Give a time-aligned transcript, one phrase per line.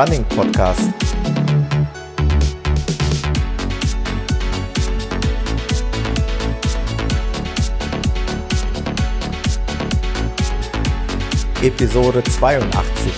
[0.00, 0.80] Running Podcast.
[11.60, 13.12] Episode 82.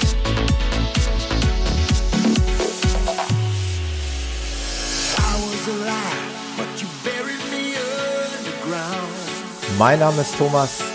[9.78, 10.91] Mein Name ist Thomas.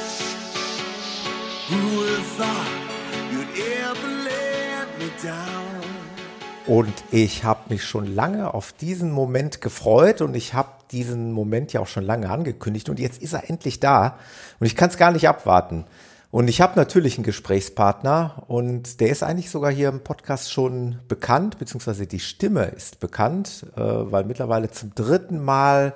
[6.67, 11.71] Und ich habe mich schon lange auf diesen Moment gefreut und ich habe diesen Moment
[11.71, 14.17] ja auch schon lange angekündigt und jetzt ist er endlich da
[14.59, 15.85] und ich kann es gar nicht abwarten.
[16.29, 20.99] Und ich habe natürlich einen Gesprächspartner und der ist eigentlich sogar hier im Podcast schon
[21.07, 25.93] bekannt, beziehungsweise die Stimme ist bekannt, äh, weil mittlerweile zum dritten Mal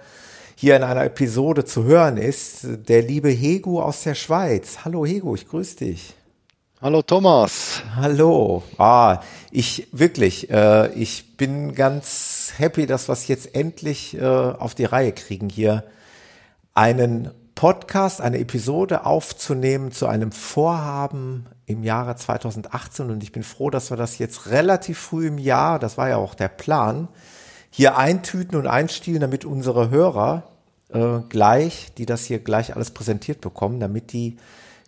[0.56, 4.86] hier in einer Episode zu hören ist, der liebe Hegu aus der Schweiz.
[4.86, 6.14] Hallo Hegu, ich grüße dich.
[6.84, 7.84] Hallo Thomas.
[7.96, 8.64] Hallo.
[8.80, 9.20] Ah,
[9.52, 14.86] ich wirklich, äh, ich bin ganz happy, dass wir es jetzt endlich äh, auf die
[14.86, 15.84] Reihe kriegen, hier
[16.74, 23.12] einen Podcast, eine Episode aufzunehmen zu einem Vorhaben im Jahre 2018.
[23.12, 26.18] Und ich bin froh, dass wir das jetzt relativ früh im Jahr, das war ja
[26.18, 27.10] auch der Plan,
[27.70, 30.46] hier eintüten und einstielen, damit unsere Hörer
[30.90, 34.38] äh, gleich, die das hier gleich alles präsentiert bekommen, damit die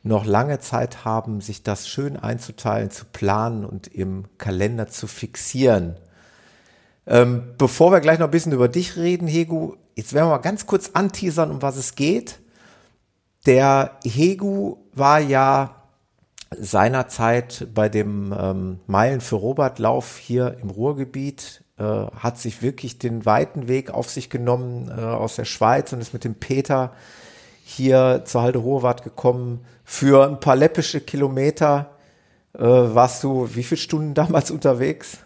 [0.03, 5.95] noch lange Zeit haben, sich das schön einzuteilen, zu planen und im Kalender zu fixieren.
[7.07, 10.41] Ähm, bevor wir gleich noch ein bisschen über dich reden, Hegu, jetzt werden wir mal
[10.41, 12.39] ganz kurz anteasern, um was es geht.
[13.45, 15.83] Der Hegu war ja
[16.57, 22.99] seinerzeit bei dem ähm, Meilen für Robert Lauf hier im Ruhrgebiet, äh, hat sich wirklich
[22.99, 26.93] den weiten Weg auf sich genommen äh, aus der Schweiz und ist mit dem Peter
[27.63, 29.65] hier zur Halde Hohewart gekommen.
[29.83, 31.91] Für ein paar läppische Kilometer
[32.53, 35.17] äh, warst du wie viele Stunden damals unterwegs?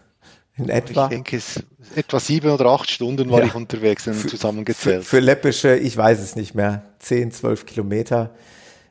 [0.56, 1.04] In etwa?
[1.04, 1.62] Ich denke, es
[1.94, 3.46] etwa sieben oder acht Stunden war ja.
[3.46, 5.04] ich unterwegs zusammengezählt.
[5.04, 8.30] Für, für läppische, ich weiß es nicht mehr, zehn, zwölf Kilometer.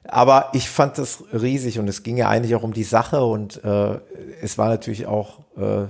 [0.06, 3.62] Aber ich fand das riesig und es ging ja eigentlich auch um die Sache und
[3.66, 4.00] äh,
[4.41, 5.88] es war natürlich auch äh,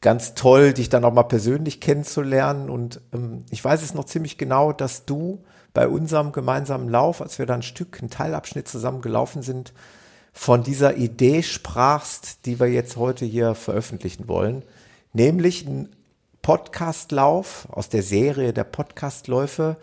[0.00, 2.70] ganz toll, dich dann auch mal persönlich kennenzulernen.
[2.70, 5.42] Und ähm, ich weiß es noch ziemlich genau, dass du
[5.78, 9.72] bei unserem gemeinsamen Lauf, als wir da ein Stück, ein Teilabschnitt zusammen gelaufen sind,
[10.32, 14.64] von dieser Idee sprachst, die wir jetzt heute hier veröffentlichen wollen,
[15.12, 15.88] nämlich ein
[16.42, 19.76] Podcastlauf aus der Serie der Podcastläufe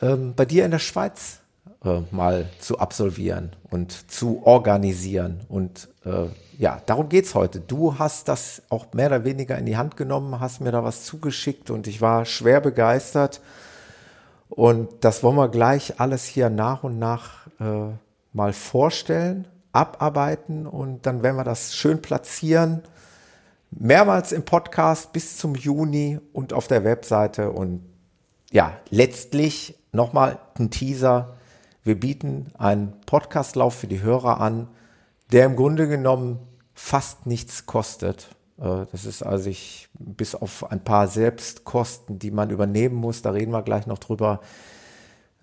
[0.00, 1.40] ähm, bei dir in der Schweiz
[1.84, 5.40] äh, mal zu absolvieren und zu organisieren.
[5.48, 6.26] Und äh,
[6.56, 7.58] ja, darum geht's heute.
[7.58, 11.04] Du hast das auch mehr oder weniger in die Hand genommen, hast mir da was
[11.04, 13.40] zugeschickt und ich war schwer begeistert
[14.48, 17.92] und das wollen wir gleich alles hier nach und nach äh,
[18.32, 22.82] mal vorstellen, abarbeiten und dann werden wir das schön platzieren.
[23.70, 27.50] Mehrmals im Podcast bis zum Juni und auf der Webseite.
[27.50, 27.84] Und
[28.50, 31.36] ja, letztlich nochmal ein Teaser.
[31.82, 34.68] Wir bieten einen Podcastlauf für die Hörer an,
[35.32, 36.38] der im Grunde genommen
[36.74, 38.35] fast nichts kostet.
[38.58, 43.30] Äh, das ist also ich, bis auf ein paar Selbstkosten, die man übernehmen muss, da
[43.30, 44.40] reden wir gleich noch drüber.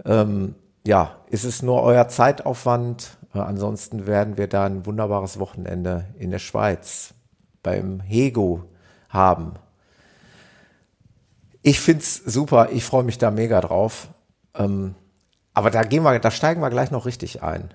[0.06, 3.18] Ähm, ja, ist es nur euer Zeitaufwand.
[3.34, 7.14] Äh, ansonsten werden wir da ein wunderbares Wochenende in der Schweiz
[7.62, 8.66] beim Hego
[9.10, 9.54] haben.
[11.62, 14.10] Ich find's super, ich freue mich da mega drauf.
[14.54, 14.96] Ähm,
[15.54, 17.74] aber da gehen wir, da steigen wir gleich noch richtig ein.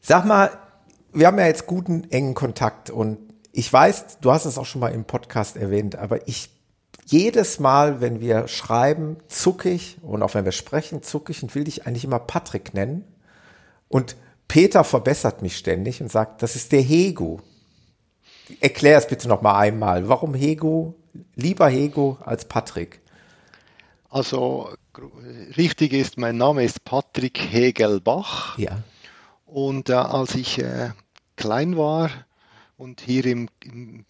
[0.00, 0.50] Sag mal,
[1.12, 3.18] wir haben ja jetzt guten, engen Kontakt und
[3.56, 6.50] ich weiß, du hast es auch schon mal im Podcast erwähnt, aber ich
[7.06, 11.54] jedes Mal, wenn wir schreiben, zucke ich und auch wenn wir sprechen, zucke ich und
[11.54, 13.04] will dich eigentlich immer Patrick nennen.
[13.88, 14.16] Und
[14.46, 17.40] Peter verbessert mich ständig und sagt, das ist der Hego.
[18.60, 20.06] Erklär es bitte noch mal einmal.
[20.08, 20.94] Warum Hego?
[21.34, 23.00] Lieber Hego als Patrick.
[24.10, 24.68] Also
[25.56, 28.58] richtig ist, mein Name ist Patrick Hegelbach.
[28.58, 28.82] Ja.
[29.46, 30.90] Und äh, als ich äh,
[31.36, 32.10] klein war,
[32.78, 33.48] und hier im,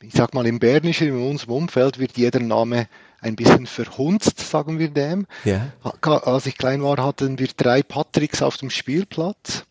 [0.03, 2.89] ich sag mal, im Bernischen, in unserem Umfeld, wird jeder Name
[3.21, 5.27] ein bisschen verhunzt, sagen wir dem.
[5.45, 5.69] Ja.
[6.01, 9.65] Als ich klein war, hatten wir drei Patricks auf dem Spielplatz.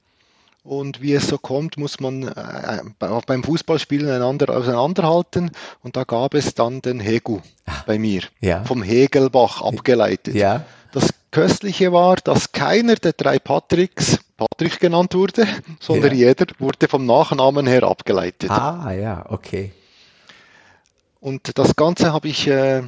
[0.63, 5.51] Und wie es so kommt, muss man äh, beim Fußballspielen einander auseinanderhalten.
[5.83, 7.83] Und da gab es dann den Hegu ah.
[7.85, 8.63] bei mir, ja.
[8.63, 10.33] vom Hegelbach abgeleitet.
[10.33, 10.65] Ja.
[10.91, 15.45] Das Köstliche war, dass keiner der drei Patricks Patrick genannt wurde,
[15.81, 16.27] sondern ja.
[16.27, 18.49] jeder wurde vom Nachnamen her abgeleitet.
[18.49, 19.73] Ah, ja, okay.
[21.19, 22.83] Und das Ganze habe ich äh,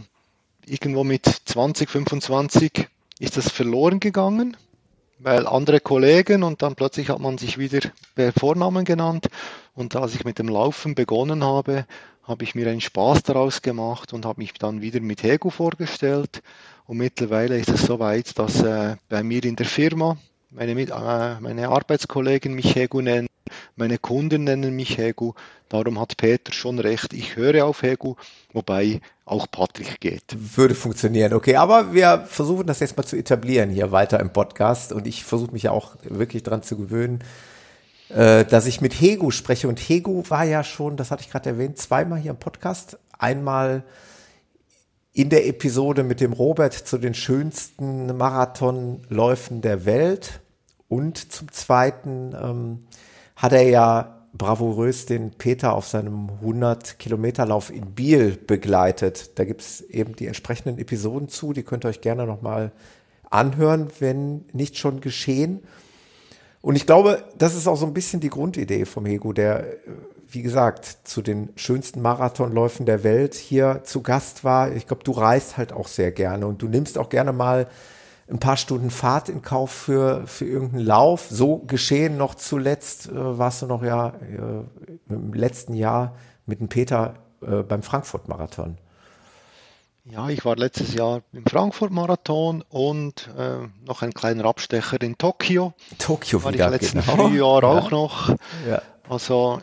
[0.66, 2.88] irgendwo mit 20, 25
[3.20, 4.56] ist das verloren gegangen.
[5.20, 7.80] weil andere Kollegen und dann plötzlich hat man sich wieder
[8.16, 9.28] per Vornamen genannt.
[9.76, 11.86] Und als ich mit dem Laufen begonnen habe,
[12.24, 16.42] habe ich mir einen Spaß daraus gemacht und habe mich dann wieder mit Hegu vorgestellt.
[16.88, 20.18] Und mittlerweile ist es soweit, dass äh, bei mir in der Firma
[20.52, 23.28] meine, äh, meine Arbeitskollegen mich Hegu nennen,
[23.76, 25.34] meine Kunden nennen mich Hegu.
[25.68, 28.16] Darum hat Peter schon recht, ich höre auf Hegu,
[28.54, 30.24] wobei auch Patrick geht.
[30.56, 31.58] Würde funktionieren, okay.
[31.58, 35.52] Aber wir versuchen das jetzt mal zu etablieren hier weiter im Podcast und ich versuche
[35.52, 37.22] mich ja auch wirklich dran zu gewöhnen,
[38.08, 39.68] äh, dass ich mit Hegu spreche.
[39.68, 42.98] Und Hegu war ja schon, das hatte ich gerade erwähnt, zweimal hier im Podcast.
[43.20, 43.84] Einmal
[45.18, 50.42] in der Episode mit dem Robert zu den schönsten Marathonläufen der Welt.
[50.90, 52.84] Und zum Zweiten ähm,
[53.36, 59.40] hat er ja bravourös den Peter auf seinem 100-Kilometer-Lauf in Biel begleitet.
[59.40, 62.72] Da gibt es eben die entsprechenden Episoden zu, die könnt ihr euch gerne nochmal
[63.32, 65.64] anhören, wenn nicht schon geschehen.
[66.62, 69.78] Und ich glaube, das ist auch so ein bisschen die Grundidee vom Hego, der, äh,
[70.30, 74.72] wie gesagt, zu den schönsten Marathonläufen der Welt hier zu Gast war.
[74.72, 77.68] Ich glaube, du reist halt auch sehr gerne und du nimmst auch gerne mal
[78.30, 81.28] ein paar Stunden Fahrt in Kauf für, für irgendeinen Lauf.
[81.30, 86.16] So geschehen noch zuletzt, äh, warst du noch ja äh, im letzten Jahr
[86.46, 88.78] mit dem Peter äh, beim Frankfurt-Marathon.
[90.10, 95.74] Ja, ich war letztes Jahr im Frankfurt-Marathon und äh, noch ein kleiner Abstecher in Tokio.
[95.98, 97.28] Tokio war wieder, ich letzten genau.
[97.28, 97.70] Frühjahr ja.
[97.70, 98.30] auch noch.
[98.68, 98.82] Ja.
[99.10, 99.60] Also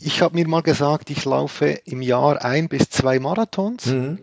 [0.00, 3.86] ich habe mir mal gesagt, ich laufe im Jahr ein bis zwei Marathons.
[3.86, 4.18] Mhm.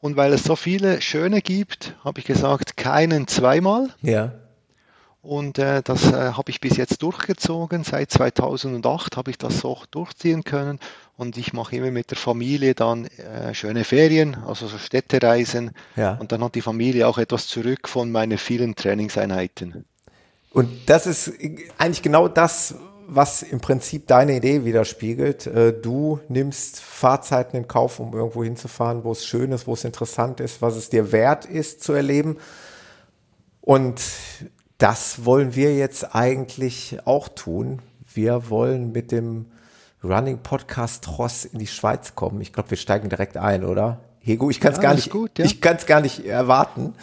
[0.00, 3.88] Und weil es so viele schöne gibt, habe ich gesagt, keinen zweimal.
[4.02, 4.32] Ja.
[5.22, 7.82] Und äh, das äh, habe ich bis jetzt durchgezogen.
[7.82, 10.78] Seit 2008 habe ich das so durchziehen können.
[11.16, 15.70] Und ich mache immer mit der Familie dann äh, schöne Ferien, also so Städtereisen.
[15.96, 16.16] Ja.
[16.16, 19.86] Und dann hat die Familie auch etwas zurück von meinen vielen Trainingseinheiten.
[20.50, 21.32] Und das ist
[21.78, 22.74] eigentlich genau das,
[23.06, 25.46] was im Prinzip deine Idee widerspiegelt.
[25.46, 29.84] Äh, du nimmst Fahrzeiten in Kauf, um irgendwo hinzufahren, wo es schön ist, wo es
[29.84, 32.38] interessant ist, was es dir wert ist zu erleben.
[33.60, 34.00] Und
[34.78, 37.80] das wollen wir jetzt eigentlich auch tun.
[38.12, 39.46] Wir wollen mit dem
[40.02, 42.40] Running Podcast Tross in die Schweiz kommen.
[42.40, 44.00] Ich glaube, wir steigen direkt ein, oder?
[44.20, 45.44] Hego, ich kann es ja, gar nicht, gut, ja.
[45.44, 46.94] ich kann es gar nicht erwarten.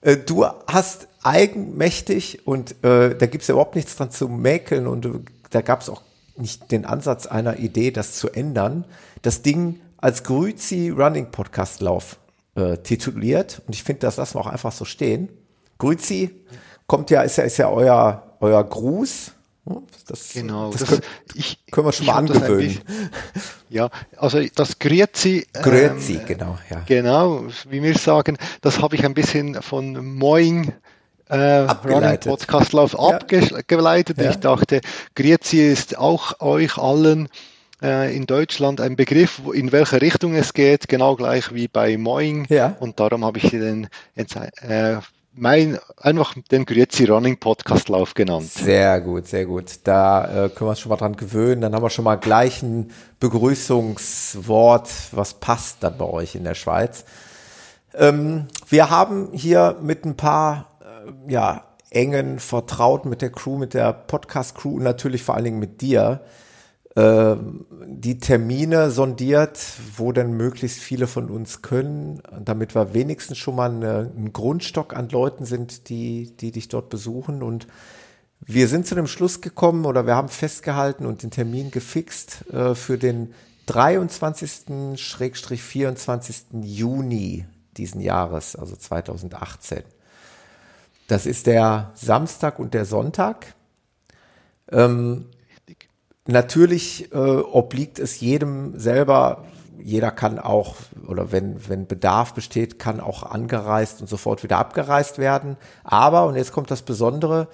[0.00, 4.86] Äh, du hast eigenmächtig und äh, da gibt es ja überhaupt nichts dran zu mäkeln
[4.86, 5.08] und
[5.50, 6.02] da gab es auch
[6.36, 8.84] nicht den Ansatz einer Idee, das zu ändern.
[9.22, 12.18] Das Ding als Grüzi Running Podcast Lauf
[12.54, 15.28] äh, tituliert und ich finde, das lassen wir auch einfach so stehen.
[15.78, 16.30] Grüzi
[16.86, 19.32] kommt ja, ist ja, ist ja euer, euer Gruß.
[19.66, 21.02] Hm, das, genau, das, das können,
[21.34, 22.80] ich, können wir schon mal angewöhnen.
[23.68, 25.46] ja, also das Grüezi.
[25.52, 26.82] Grüezi, ähm, genau, ja.
[26.86, 30.72] Genau, wie wir sagen, das habe ich ein bisschen von Moing
[31.28, 32.98] äh, Running Podcast Lauf ja.
[32.98, 34.18] abgeleitet.
[34.18, 34.30] Ja.
[34.30, 34.80] Ich dachte,
[35.14, 37.28] Grüezi ist auch euch allen
[37.82, 42.46] äh, in Deutschland ein Begriff, in welche Richtung es geht, genau gleich wie bei Moing.
[42.48, 42.76] Ja.
[42.80, 44.96] Und darum habe ich den äh,
[45.38, 48.50] mein, einfach den Grüezi Running Podcast Lauf genannt.
[48.50, 49.80] Sehr gut, sehr gut.
[49.84, 51.60] Da äh, können wir uns schon mal dran gewöhnen.
[51.60, 52.90] Dann haben wir schon mal gleich ein
[53.20, 57.04] Begrüßungswort, was passt dann bei euch in der Schweiz.
[57.94, 60.75] Ähm, wir haben hier mit ein paar
[61.28, 65.80] ja, engen Vertrauten mit der Crew, mit der Podcast-Crew und natürlich vor allen Dingen mit
[65.80, 66.22] dir
[66.96, 67.36] äh,
[67.86, 69.60] die Termine sondiert,
[69.96, 74.96] wo denn möglichst viele von uns können, damit wir wenigstens schon mal eine, ein Grundstock
[74.96, 77.42] an Leuten sind, die, die dich dort besuchen.
[77.42, 77.66] Und
[78.40, 82.74] wir sind zu dem Schluss gekommen oder wir haben festgehalten und den Termin gefixt äh,
[82.74, 83.32] für den
[83.68, 86.62] 23.-24.
[86.62, 87.46] Juni
[87.76, 89.82] diesen Jahres, also 2018.
[91.08, 93.54] Das ist der Samstag und der Sonntag.
[94.70, 95.26] Ähm,
[96.26, 99.44] Natürlich äh, obliegt es jedem selber.
[99.78, 100.74] Jeder kann auch,
[101.06, 105.56] oder wenn, wenn Bedarf besteht, kann auch angereist und sofort wieder abgereist werden.
[105.84, 107.46] Aber, und jetzt kommt das Besondere,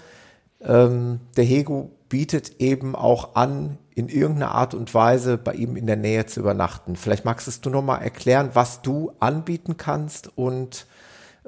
[0.62, 5.86] ähm, der Hegu bietet eben auch an, in irgendeiner Art und Weise bei ihm in
[5.86, 6.96] der Nähe zu übernachten.
[6.96, 10.86] Vielleicht magst du noch mal erklären, was du anbieten kannst und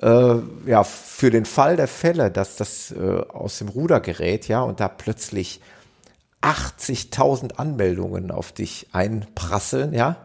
[0.01, 0.37] äh,
[0.67, 4.81] ja für den Fall der Fälle, dass das äh, aus dem Ruder gerät, ja, und
[4.81, 5.61] da plötzlich
[6.43, 10.17] 80.000 Anmeldungen auf dich einprasseln, ja.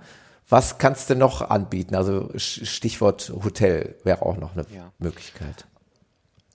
[0.52, 1.96] Was kannst du noch anbieten?
[1.96, 4.92] Also Stichwort Hotel wäre auch noch eine ja.
[4.98, 5.66] Möglichkeit.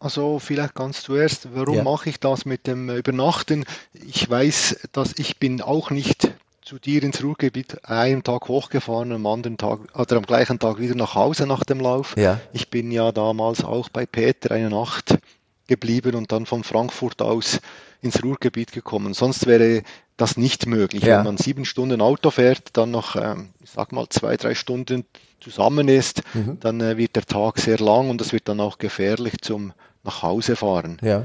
[0.00, 1.82] Also vielleicht ganz zuerst, warum ja.
[1.84, 3.64] mache ich das mit dem Übernachten?
[3.92, 9.26] Ich weiß, dass ich bin auch nicht zu dir ins Ruhrgebiet einen Tag hochgefahren, am
[9.26, 12.16] anderen Tag oder am gleichen Tag wieder nach Hause nach dem Lauf.
[12.16, 12.40] Ja.
[12.54, 15.18] Ich bin ja damals auch bei Peter eine Nacht
[15.66, 17.60] geblieben und dann von Frankfurt aus
[18.00, 19.12] ins Ruhrgebiet gekommen.
[19.12, 19.82] Sonst wäre
[20.16, 21.02] das nicht möglich.
[21.02, 21.18] Ja.
[21.18, 25.04] Wenn man sieben Stunden Auto fährt, dann noch, ähm, ich sag mal, zwei, drei Stunden
[25.40, 26.58] zusammen ist, mhm.
[26.60, 30.22] dann äh, wird der Tag sehr lang und es wird dann auch gefährlich zum nach
[30.22, 30.96] Hause fahren.
[31.02, 31.24] Ja.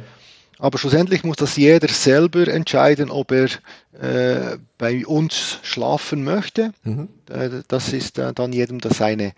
[0.58, 3.48] Aber schlussendlich muss das jeder selber entscheiden, ob er
[3.94, 6.72] äh, bei uns schlafen möchte.
[6.84, 7.10] Mhm.
[7.30, 9.34] Äh, das ist äh, dann jedem das seine.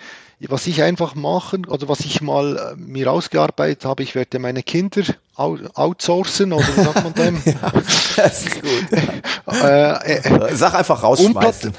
[0.48, 5.04] Was ich einfach machen, oder was ich mal mir ausgearbeitet habe, ich werde meine Kinder
[5.36, 7.42] outsourcen, oder wie sagt man dem?
[7.46, 7.72] ja,
[8.16, 8.88] das ist gut.
[9.52, 11.74] Äh, äh, Sag einfach rausschmeißen.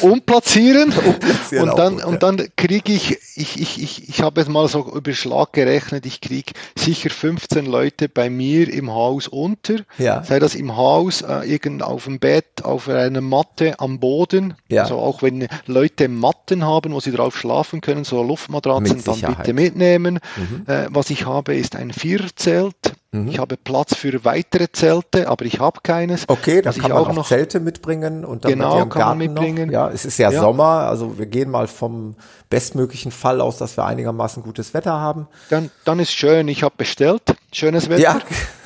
[0.00, 0.92] umplatzieren.
[1.06, 4.68] umplatzieren und dann, gut, und dann kriege ich, ich, ich, ich, ich habe jetzt mal
[4.68, 9.76] so über Schlag gerechnet, ich kriege sicher 15 Leute bei mir im Haus unter.
[9.98, 10.22] Ja.
[10.22, 14.54] Sei das im Haus, äh, irgend auf dem Bett, auf einer Matte am Boden.
[14.68, 14.82] Ja.
[14.82, 19.52] Also auch wenn Leute Matten haben, wo sie drauf schlafen können, so Luftmatratzen, dann bitte
[19.52, 20.20] mitnehmen.
[20.36, 20.64] Mhm.
[20.66, 22.94] Äh, was ich habe, ist ein Vierzelt.
[23.12, 23.28] Mhm.
[23.28, 26.28] Ich habe Platz für weitere Zelte, aber ich habe keines.
[26.28, 29.66] Okay, dann kann man auch noch Zelte mitbringen und dann genau, kann man mitbringen.
[29.66, 29.72] Noch.
[29.72, 32.14] Ja, es ist ja, ja, Sommer, also wir gehen mal vom
[32.50, 35.26] bestmöglichen Fall aus, dass wir einigermaßen gutes Wetter haben.
[35.48, 36.46] Dann, dann ist schön.
[36.46, 38.00] Ich habe bestellt, schönes Wetter.
[38.00, 38.20] Ja.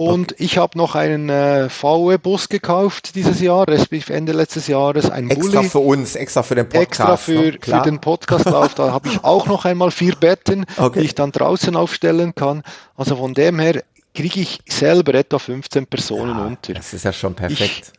[0.00, 0.44] Und okay.
[0.44, 5.10] ich habe noch einen äh, VW-Bus gekauft dieses Jahr, respektive Ende letztes Jahres.
[5.10, 5.68] Ein extra Bulli.
[5.68, 6.88] für uns, extra für den Podcast.
[6.88, 7.58] Extra für, ne?
[7.60, 8.74] für den Podcastlauf.
[8.74, 11.00] Da habe ich auch noch einmal vier Betten, okay.
[11.00, 12.62] die ich dann draußen aufstellen kann.
[12.96, 13.82] Also von dem her
[14.14, 16.72] kriege ich selber etwa 15 Personen ja, unter.
[16.72, 17.92] Das ist ja schon perfekt.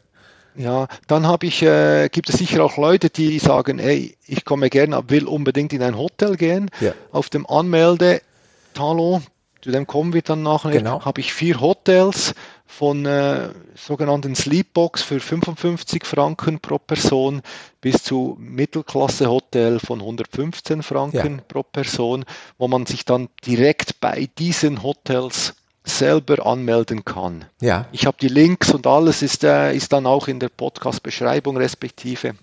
[0.55, 4.43] Ich, ja, dann habe ich, äh, gibt es sicher auch Leute, die sagen, ey, ich
[4.43, 6.72] komme gerne, will unbedingt in ein Hotel gehen.
[6.79, 6.93] Ja.
[7.12, 9.22] Auf dem Anmeldetalon
[9.62, 11.06] zu dem kommen wir dann nachher, genau.
[11.06, 12.34] habe ich vier Hotels
[12.65, 17.41] von äh, sogenannten Sleepbox für 55 Franken pro Person
[17.82, 21.44] bis zu Mittelklasse-Hotel von 115 Franken ja.
[21.48, 22.25] pro Person,
[22.58, 25.53] wo man sich dann direkt bei diesen Hotels
[25.84, 27.46] selber anmelden kann.
[27.60, 27.88] Ja.
[27.91, 32.36] Ich habe die Links und alles ist, äh, ist dann auch in der Podcast-Beschreibung respektive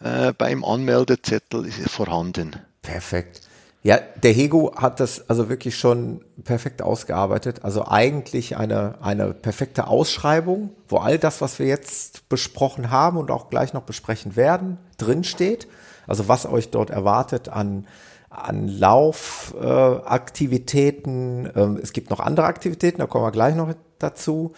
[0.00, 2.56] äh, beim Anmeldezettel vorhanden.
[2.82, 3.45] Perfekt.
[3.86, 7.60] Ja, der Hego hat das also wirklich schon perfekt ausgearbeitet.
[7.62, 13.30] Also eigentlich eine, eine perfekte Ausschreibung, wo all das, was wir jetzt besprochen haben und
[13.30, 15.68] auch gleich noch besprechen werden, drinsteht.
[16.08, 17.86] Also was euch dort erwartet an,
[18.28, 21.46] an Laufaktivitäten.
[21.46, 24.52] Äh, ähm, es gibt noch andere Aktivitäten, da kommen wir gleich noch dazu.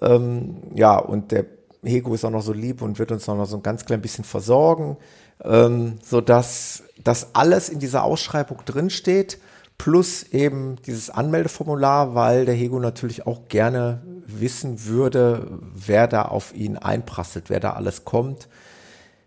[0.00, 1.46] Ähm, ja, und der
[1.82, 4.22] Hego ist auch noch so lieb und wird uns noch so ein ganz klein bisschen
[4.22, 4.98] versorgen,
[5.44, 9.38] ähm, so dass das alles in dieser Ausschreibung drinsteht,
[9.78, 16.54] plus eben dieses Anmeldeformular, weil der Hego natürlich auch gerne wissen würde, wer da auf
[16.54, 18.48] ihn einprasselt, wer da alles kommt.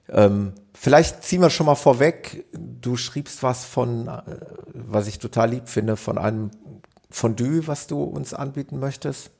[0.10, 2.46] Ähm, vielleicht ziehen wir schon mal vorweg.
[2.54, 4.22] Du schriebst was von, äh,
[4.74, 6.52] was ich total lieb finde, von einem
[7.10, 9.32] Fondue, was du uns anbieten möchtest.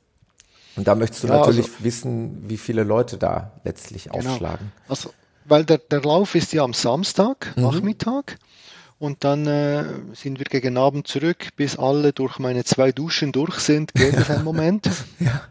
[0.76, 4.30] Und da möchtest du ja, natürlich also, wissen, wie viele Leute da letztlich genau.
[4.30, 4.72] aufschlagen.
[4.88, 5.10] Also
[5.44, 7.62] weil der, der Lauf ist ja am Samstag, mhm.
[7.62, 8.38] Nachmittag.
[8.98, 9.84] Und dann äh,
[10.14, 14.30] sind wir gegen Abend zurück, bis alle durch meine zwei Duschen durch sind, geht es
[14.30, 14.88] einen Moment.
[15.18, 15.42] ja.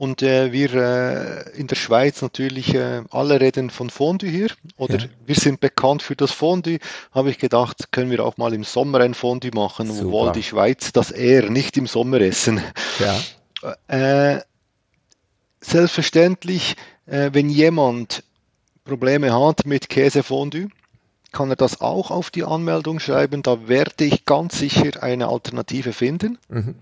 [0.00, 4.96] Und äh, wir äh, in der Schweiz natürlich äh, alle reden von Fondue hier oder
[4.96, 5.04] ja.
[5.26, 6.78] wir sind bekannt für das Fondue.
[7.12, 10.06] Habe ich gedacht, können wir auch mal im Sommer ein Fondue machen, Super.
[10.06, 12.62] obwohl die Schweiz das eher nicht im Sommer essen.
[12.98, 14.34] Ja.
[14.34, 14.40] Äh,
[15.60, 18.24] selbstverständlich, äh, wenn jemand
[18.84, 20.68] Probleme hat mit Käsefondue,
[21.32, 23.42] kann er das auch auf die Anmeldung schreiben.
[23.42, 26.38] Da werde ich ganz sicher eine Alternative finden.
[26.48, 26.74] Mhm.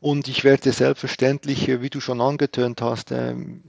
[0.00, 3.62] Und ich werde selbstverständlich, äh, wie du schon angetönt hast, ähm,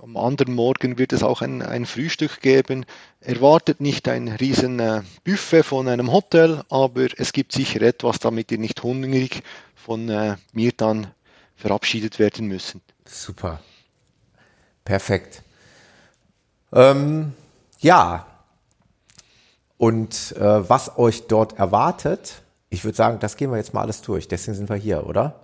[0.00, 2.86] am anderen Morgen wird es auch ein, ein Frühstück geben.
[3.20, 8.52] Erwartet nicht ein riesen äh, Buffet von einem Hotel, aber es gibt sicher etwas, damit
[8.52, 9.42] ihr nicht hungrig
[9.74, 11.08] von äh, mir dann
[11.56, 12.82] verabschiedet werden müssen.
[13.04, 13.60] Super.
[14.84, 15.42] Perfekt.
[16.72, 17.32] Ähm,
[17.80, 18.26] ja,
[19.78, 24.02] und äh, was euch dort erwartet, ich würde sagen, das gehen wir jetzt mal alles
[24.02, 24.28] durch.
[24.28, 25.40] Deswegen sind wir hier, oder?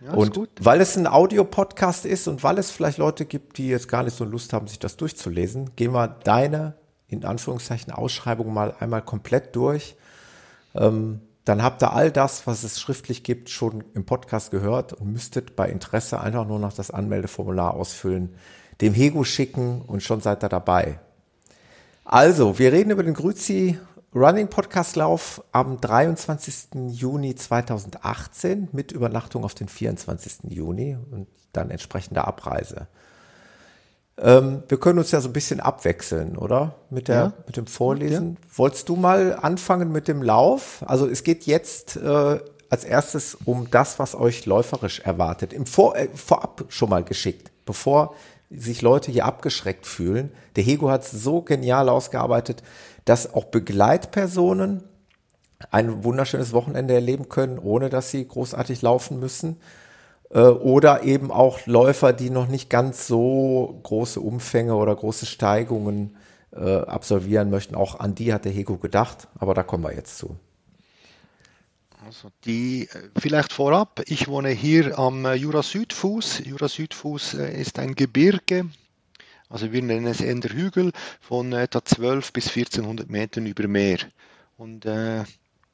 [0.00, 3.88] Ja, und weil es ein Audiopodcast ist und weil es vielleicht Leute gibt, die jetzt
[3.88, 6.74] gar nicht so Lust haben, sich das durchzulesen, gehen wir deine,
[7.06, 9.94] in Anführungszeichen, Ausschreibung mal einmal komplett durch.
[10.74, 15.12] Ähm, dann habt ihr all das, was es schriftlich gibt, schon im Podcast gehört und
[15.12, 18.34] müsstet bei Interesse einfach nur noch das Anmeldeformular ausfüllen
[18.80, 20.98] dem Hego schicken und schon seid ihr dabei.
[22.04, 23.78] Also, wir reden über den Grüzi
[24.14, 26.90] Running Podcast Lauf am 23.
[26.90, 30.50] Juni 2018 mit Übernachtung auf den 24.
[30.50, 32.88] Juni und dann entsprechende Abreise.
[34.18, 36.74] Ähm, wir können uns ja so ein bisschen abwechseln, oder?
[36.90, 37.32] Mit, der, ja.
[37.46, 38.36] mit dem Vorlesen.
[38.38, 38.58] Ja.
[38.58, 40.84] Wolltest du mal anfangen mit dem Lauf?
[40.86, 42.38] Also es geht jetzt äh,
[42.68, 45.52] als erstes um das, was euch läuferisch erwartet.
[45.52, 48.14] Im Vor äh, Vorab schon mal geschickt, bevor
[48.56, 50.32] sich Leute hier abgeschreckt fühlen.
[50.56, 52.62] Der Hego hat es so genial ausgearbeitet,
[53.04, 54.82] dass auch Begleitpersonen
[55.70, 59.58] ein wunderschönes Wochenende erleben können, ohne dass sie großartig laufen müssen.
[60.30, 66.16] Äh, oder eben auch Läufer, die noch nicht ganz so große Umfänge oder große Steigungen
[66.54, 67.74] äh, absolvieren möchten.
[67.74, 70.36] Auch an die hat der Hego gedacht, aber da kommen wir jetzt zu.
[72.12, 76.42] Also die, äh, vielleicht vorab, ich wohne hier am Jura-Südfuß.
[76.44, 78.66] Jura-Südfuß ist ein Gebirge,
[79.48, 80.92] also wir nennen es eher Hügel,
[81.22, 83.96] von etwa 12 bis 1400 Metern über Meer.
[84.58, 85.24] Und äh,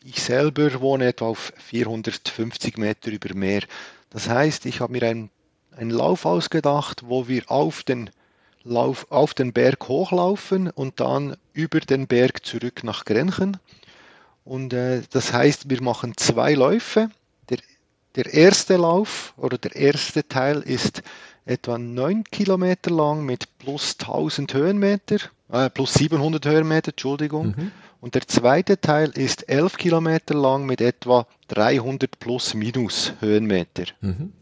[0.05, 3.63] ich selber wohne etwa auf 450 Meter über Meer.
[4.11, 5.31] Das heißt, ich habe mir einen,
[5.73, 8.11] einen Lauf ausgedacht, wo wir auf den,
[8.63, 13.57] Lauf, auf den Berg hochlaufen und dann über den Berg zurück nach Grenchen.
[14.49, 17.11] Und äh, das heißt, wir machen zwei Läufe.
[17.51, 17.59] Der,
[18.17, 21.03] der erste Lauf oder der erste Teil ist
[21.45, 25.19] etwa 9 Kilometer lang mit plus 1000 Höhenmeter,
[25.53, 27.49] äh, plus 700 Höhenmeter, Entschuldigung.
[27.49, 27.73] Mhm.
[28.01, 33.85] Und der zweite Teil ist 11 Kilometer lang mit etwa 300 plus minus Höhenmeter.
[34.01, 34.33] Mhm.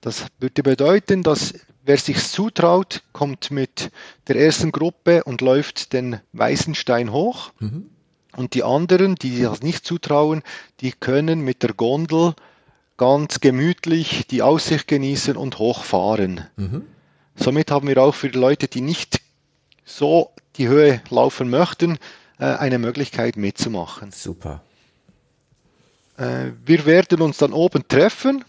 [0.00, 3.92] Das würde bedeuten, dass wer sich zutraut, kommt mit
[4.26, 7.52] der ersten Gruppe und läuft den Weißenstein hoch.
[7.60, 7.90] Mhm.
[8.36, 10.42] Und die anderen, die sich das nicht zutrauen,
[10.80, 12.34] die können mit der Gondel
[12.96, 16.46] ganz gemütlich die Aussicht genießen und hochfahren.
[16.56, 16.82] Mhm.
[17.34, 19.20] Somit haben wir auch für die Leute, die nicht
[19.84, 21.98] so die Höhe laufen möchten,
[22.38, 24.12] äh, eine Möglichkeit mitzumachen.
[24.12, 24.62] Super.
[26.18, 28.44] Äh, wir werden uns dann oben treffen,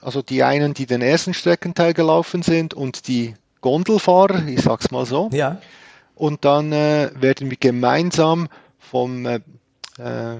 [0.00, 5.06] also die einen, die den ersten Streckenteil gelaufen sind und die Gondelfahrer, ich sag's mal
[5.06, 5.30] so.
[5.32, 5.60] Ja.
[6.16, 8.48] Und dann äh, werden wir gemeinsam
[8.84, 9.40] vom äh,
[9.98, 10.36] äh,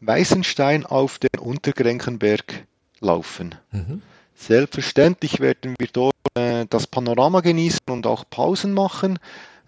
[0.00, 2.64] Weißenstein auf den Untergrenkenberg
[3.00, 3.54] laufen.
[3.72, 4.02] Mhm.
[4.34, 9.18] Selbstverständlich werden wir dort äh, das Panorama genießen und auch Pausen machen.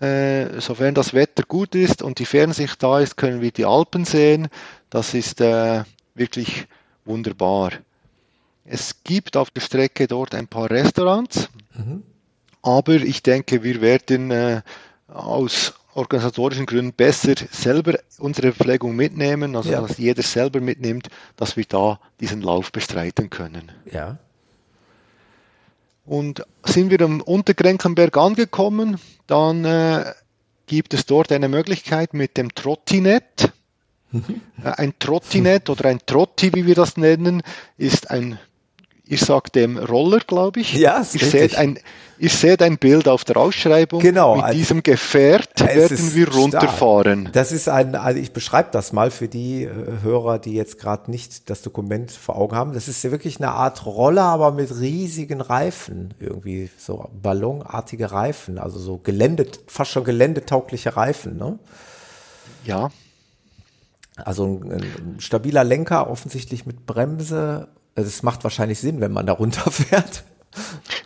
[0.00, 4.04] Äh, sofern das Wetter gut ist und die Fernsicht da ist, können wir die Alpen
[4.04, 4.48] sehen.
[4.90, 6.66] Das ist äh, wirklich
[7.04, 7.72] wunderbar.
[8.64, 12.02] Es gibt auf der Strecke dort ein paar Restaurants, mhm.
[12.62, 14.62] aber ich denke, wir werden äh,
[15.08, 19.80] aus organisatorischen Gründen besser selber unsere Verpflegung mitnehmen, also ja.
[19.80, 23.72] dass jeder selber mitnimmt, dass wir da diesen Lauf bestreiten können.
[23.90, 24.18] Ja.
[26.04, 30.12] Und sind wir am Untergrenkenberg angekommen, dann äh,
[30.66, 33.52] gibt es dort eine Möglichkeit mit dem Trottinett.
[34.62, 37.42] Äh, ein Trottinett oder ein Trotti, wie wir das nennen,
[37.78, 38.38] ist ein
[39.12, 40.72] ich sag dem Roller, glaube ich.
[40.72, 41.78] Ja, ist ihr seht ein,
[42.18, 44.00] ihr seht ein Bild auf der Ausschreibung.
[44.00, 44.36] Genau.
[44.36, 47.20] Mit also, diesem Gefährt werden wir runterfahren.
[47.22, 47.32] Stark.
[47.34, 49.70] Das ist ein, also ich beschreibe das mal für die äh,
[50.02, 52.72] Hörer, die jetzt gerade nicht das Dokument vor Augen haben.
[52.72, 56.14] Das ist ja wirklich eine Art Roller, aber mit riesigen Reifen.
[56.18, 61.58] Irgendwie so ballonartige Reifen, also so Gelände, fast schon geländetaugliche Reifen, ne?
[62.64, 62.90] Ja.
[64.16, 69.26] Also ein, ein stabiler Lenker, offensichtlich mit Bremse also es macht wahrscheinlich Sinn, wenn man
[69.26, 70.24] da runterfährt.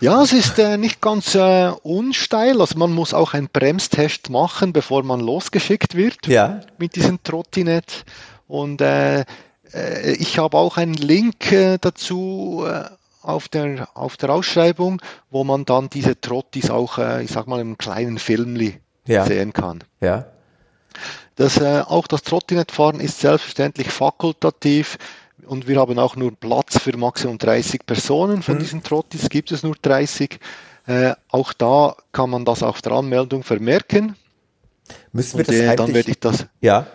[0.01, 2.61] Ja, es ist äh, nicht ganz äh, unsteil.
[2.61, 6.63] Also man muss auch einen Bremstest machen, bevor man losgeschickt wird ja.
[6.79, 8.05] mit diesem Trottinett.
[8.49, 9.25] Und äh,
[9.73, 12.85] äh, ich habe auch einen Link äh, dazu äh,
[13.23, 17.77] auf, der, auf der Ausschreibung, wo man dann diese Trottis auch, ich sag mal, im
[17.77, 19.25] kleinen Filmli ja.
[19.27, 19.83] sehen kann.
[20.01, 20.27] Ja.
[21.35, 24.97] Das, auch das Trottinettfahren ist selbstverständlich fakultativ.
[25.47, 28.61] Und wir haben auch nur Platz für maximal 30 Personen von mhm.
[28.61, 30.39] diesen Trottis, gibt es nur 30.
[30.87, 34.17] Äh, auch da kann man das auf der Anmeldung vermerken.
[35.13, 36.87] Müssen wir Und, das äh, dann werde ich das ja.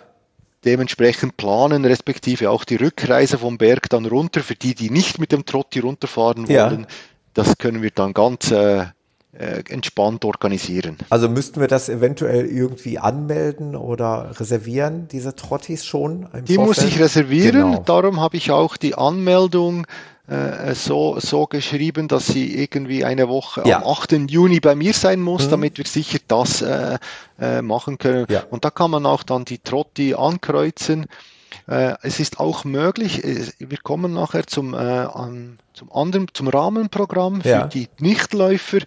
[0.63, 5.31] dementsprechend planen, respektive auch die Rückreise vom Berg dann runter, für die, die nicht mit
[5.31, 6.81] dem Trotti runterfahren wollen.
[6.81, 6.87] Ja.
[7.33, 8.85] Das können wir dann ganz äh,
[9.41, 10.97] äh, entspannt organisieren.
[11.09, 16.27] Also müssten wir das eventuell irgendwie anmelden oder reservieren, diese Trottis schon?
[16.47, 16.59] die Vorfeld?
[16.59, 17.83] muss ich reservieren, genau.
[17.83, 19.87] darum habe ich auch die Anmeldung
[20.27, 23.77] äh, so, so geschrieben, dass sie irgendwie eine Woche ja.
[23.77, 24.29] am 8.
[24.29, 25.51] Juni bei mir sein muss, mhm.
[25.51, 26.99] damit wir sicher das äh,
[27.39, 28.27] äh, machen können.
[28.29, 28.43] Ja.
[28.49, 31.07] Und da kann man auch dann die Trotti ankreuzen.
[31.67, 33.23] Äh, es ist auch möglich,
[33.57, 35.07] wir kommen nachher zum, äh,
[35.73, 37.67] zum anderen, zum Rahmenprogramm für ja.
[37.67, 38.79] die Nichtläufer.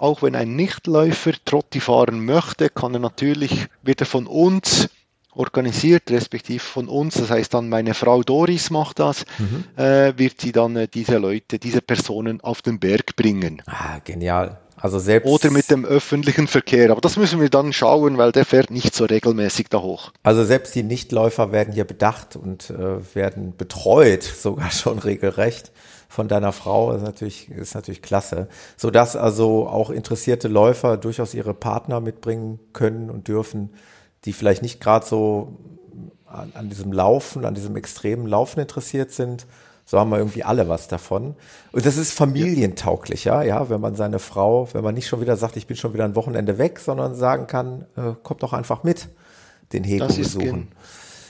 [0.00, 4.88] Auch wenn ein Nichtläufer Trotti fahren möchte, kann er natürlich wieder von uns
[5.34, 9.64] organisiert, respektive von uns, das heißt dann meine Frau Doris macht das, mhm.
[9.76, 13.62] äh, wird sie dann äh, diese Leute, diese Personen auf den Berg bringen.
[13.66, 14.58] Ah, genial.
[14.78, 16.90] Also selbst oder mit dem öffentlichen Verkehr.
[16.90, 20.12] Aber das müssen wir dann schauen, weil der fährt nicht so regelmäßig da hoch.
[20.22, 25.70] Also selbst die Nichtläufer werden hier bedacht und äh, werden betreut, sogar schon regelrecht
[26.10, 26.92] von deiner Frau.
[26.92, 28.48] Das ist natürlich, ist natürlich klasse.
[28.76, 33.70] Sodass also auch interessierte Läufer durchaus ihre Partner mitbringen können und dürfen,
[34.24, 35.56] die vielleicht nicht gerade so
[36.26, 39.46] an, an diesem Laufen, an diesem extremen Laufen interessiert sind,
[39.84, 41.36] so haben wir irgendwie alle was davon.
[41.72, 45.56] Und das ist familientauglicher, ja, wenn man seine Frau, wenn man nicht schon wieder sagt,
[45.56, 49.08] ich bin schon wieder ein Wochenende weg, sondern sagen kann, äh, kommt doch einfach mit,
[49.72, 50.68] den ist besuchen.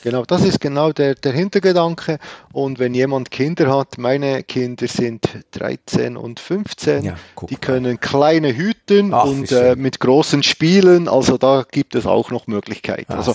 [0.02, 2.18] Genau, das ist genau der, der Hintergedanke.
[2.52, 7.16] Und wenn jemand Kinder hat, meine Kinder sind 13 und 15, Ja,
[7.48, 11.08] die können kleine hüten Ach, und äh, mit großen spielen.
[11.08, 13.12] Also da gibt es auch noch Möglichkeiten.
[13.12, 13.34] Ah, also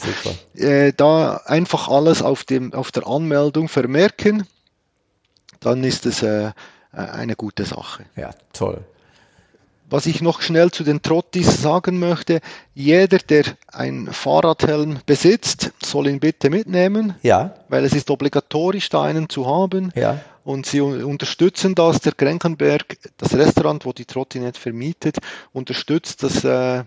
[0.55, 4.47] äh, da einfach alles auf, dem, auf der Anmeldung vermerken,
[5.59, 6.51] dann ist es äh,
[6.91, 8.05] eine gute Sache.
[8.15, 8.83] Ja, toll.
[9.89, 12.41] Was ich noch schnell zu den Trottis sagen möchte,
[12.73, 19.03] jeder, der ein Fahrradhelm besitzt, soll ihn bitte mitnehmen, Ja, weil es ist obligatorisch, da
[19.03, 19.91] einen zu haben.
[19.95, 21.99] ja, Und sie un- unterstützen das.
[21.99, 25.17] Der Krenkenberg, das Restaurant, wo die Trottinett vermietet,
[25.53, 26.83] unterstützt das äh,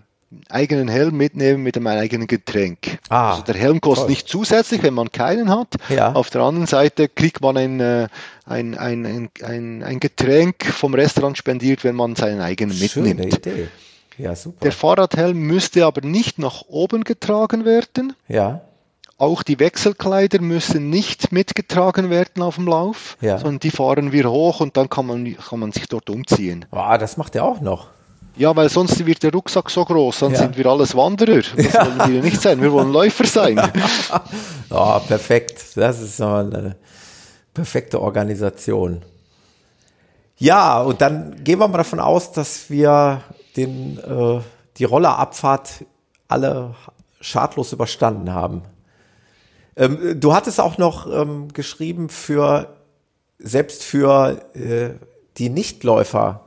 [0.49, 2.99] eigenen Helm mitnehmen mit einem eigenen Getränk.
[3.09, 4.09] Ah, also der Helm kostet toll.
[4.11, 5.75] nicht zusätzlich, wenn man keinen hat.
[5.89, 6.11] Ja.
[6.13, 8.07] Auf der anderen Seite kriegt man ein, äh,
[8.45, 13.37] ein, ein, ein, ein, Getränk vom Restaurant spendiert, wenn man seinen eigenen schöne mitnimmt.
[13.37, 13.67] Idee.
[14.17, 14.59] Ja, super.
[14.63, 18.13] Der Fahrradhelm müsste aber nicht nach oben getragen werden.
[18.27, 18.61] Ja,
[19.17, 23.37] Auch die Wechselkleider müssen nicht mitgetragen werden auf dem Lauf, Ja.
[23.37, 26.65] sondern die fahren wir hoch und dann kann man, kann man sich dort umziehen.
[26.71, 27.87] ah, das macht er auch noch.
[28.35, 30.39] Ja, weil sonst wird der Rucksack so groß, dann Ja.
[30.39, 31.41] sind wir alles Wanderer.
[31.41, 33.59] Das wollen wir nicht sein, wir wollen Läufer sein.
[34.71, 35.75] Ah, perfekt.
[35.75, 36.75] Das ist eine
[37.55, 39.01] perfekte Organisation.
[40.37, 43.21] Ja, und dann gehen wir mal davon aus, dass wir
[43.57, 44.39] den, äh,
[44.77, 45.85] die Rollerabfahrt
[46.27, 46.75] alle
[47.19, 48.61] schadlos überstanden haben.
[49.75, 52.67] Ähm, du hattest auch noch ähm, geschrieben für,
[53.39, 54.91] selbst für äh,
[55.37, 56.41] die Nichtläufer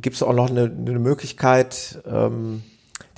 [0.00, 2.62] gibt es auch noch eine, eine Möglichkeit, ähm,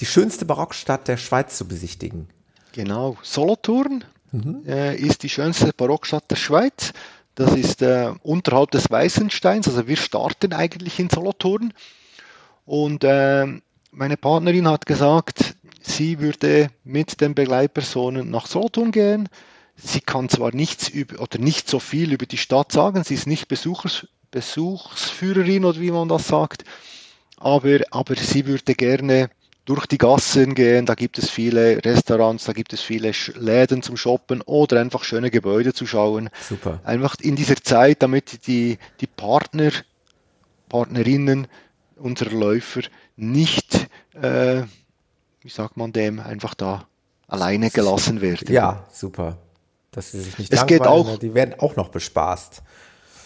[0.01, 2.29] die schönste Barockstadt der Schweiz zu besichtigen.
[2.73, 4.62] Genau, Solothurn Mhm.
[4.67, 6.93] äh, ist die schönste Barockstadt der Schweiz.
[7.35, 11.73] Das ist äh, unterhalb des Weißensteins, also wir starten eigentlich in Solothurn.
[12.67, 13.47] Und äh,
[13.91, 19.29] meine Partnerin hat gesagt, sie würde mit den Begleitpersonen nach Solothurn gehen.
[19.77, 23.29] Sie kann zwar nichts über oder nicht so viel über die Stadt sagen, sie ist
[23.29, 26.64] nicht Besuchers, Besuchsführerin oder wie man das sagt,
[27.38, 29.31] aber, aber sie würde gerne
[29.64, 33.97] durch die Gassen gehen, da gibt es viele Restaurants, da gibt es viele Läden zum
[33.99, 36.31] Shoppen oder einfach schöne Gebäude zu schauen.
[36.41, 36.81] Super.
[36.85, 39.71] Einfach in dieser Zeit, damit die, die Partner,
[40.71, 41.49] Partnerinnen
[41.97, 42.81] unserer Läufer
[43.17, 43.88] nicht,
[44.21, 44.62] äh,
[45.43, 46.87] wie sagt man dem, einfach da
[47.27, 48.51] alleine gelassen werden.
[48.53, 49.37] Ja, super.
[49.91, 51.19] Dass sie sich nicht Es geht langweilen, auch- ne?
[51.19, 52.62] die werden auch noch bespaßt.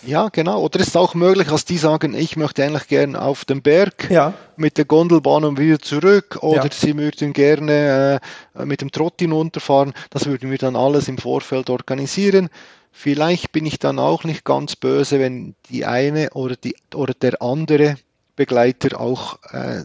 [0.04, 0.60] Ja, genau.
[0.62, 4.10] Oder es ist auch möglich, dass die sagen, ich möchte eigentlich gern auf den Berg
[4.10, 4.34] Ja.
[4.56, 6.38] mit der Gondelbahn und wieder zurück.
[6.42, 6.70] Oder Ja.
[6.72, 8.20] sie würden gerne
[8.54, 9.92] äh, mit dem Trott hinunterfahren.
[10.10, 12.48] Das würden wir dann alles im Vorfeld organisieren.
[12.90, 17.40] Vielleicht bin ich dann auch nicht ganz böse, wenn die eine oder, die, oder der
[17.40, 17.96] andere
[18.36, 19.84] Begleiter auch äh,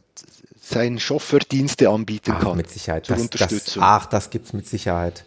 [0.62, 2.58] seinen Chauffeurdienste anbieten Ach, kann.
[2.58, 3.06] mit Sicherheit.
[3.06, 3.84] Zur Das, das, Unterstützung.
[3.84, 5.23] ach, das gibt's mit Sicherheit.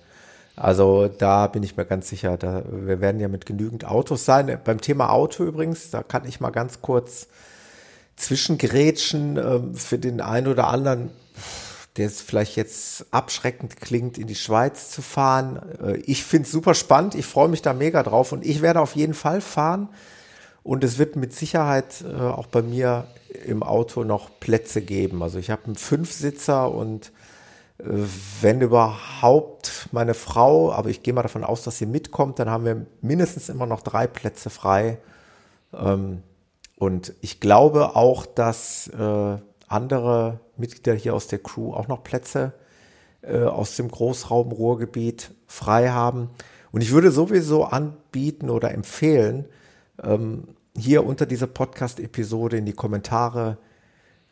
[0.56, 2.36] Also da bin ich mir ganz sicher.
[2.36, 4.58] Da, wir werden ja mit genügend Autos sein.
[4.62, 7.28] Beim Thema Auto übrigens, da kann ich mal ganz kurz
[8.16, 11.10] zwischengrätschen ähm, für den einen oder anderen,
[11.96, 15.60] der es vielleicht jetzt abschreckend klingt, in die Schweiz zu fahren.
[15.82, 17.14] Äh, ich finde es super spannend.
[17.14, 19.88] Ich freue mich da mega drauf und ich werde auf jeden Fall fahren.
[20.62, 23.06] Und es wird mit Sicherheit äh, auch bei mir
[23.46, 25.22] im Auto noch Plätze geben.
[25.22, 27.10] Also ich habe einen Fünfsitzer und äh,
[28.40, 32.64] wenn überhaupt meine Frau, aber ich gehe mal davon aus, dass sie mitkommt, dann haben
[32.64, 34.98] wir mindestens immer noch drei Plätze frei.
[35.72, 36.22] Ähm,
[36.76, 39.36] und ich glaube auch, dass äh,
[39.68, 42.52] andere Mitglieder hier aus der Crew auch noch Plätze
[43.22, 46.30] äh, aus dem Großraum Ruhrgebiet frei haben.
[46.72, 49.46] Und ich würde sowieso anbieten oder empfehlen,
[50.02, 53.69] ähm, hier unter dieser Podcast-Episode in die Kommentare äh,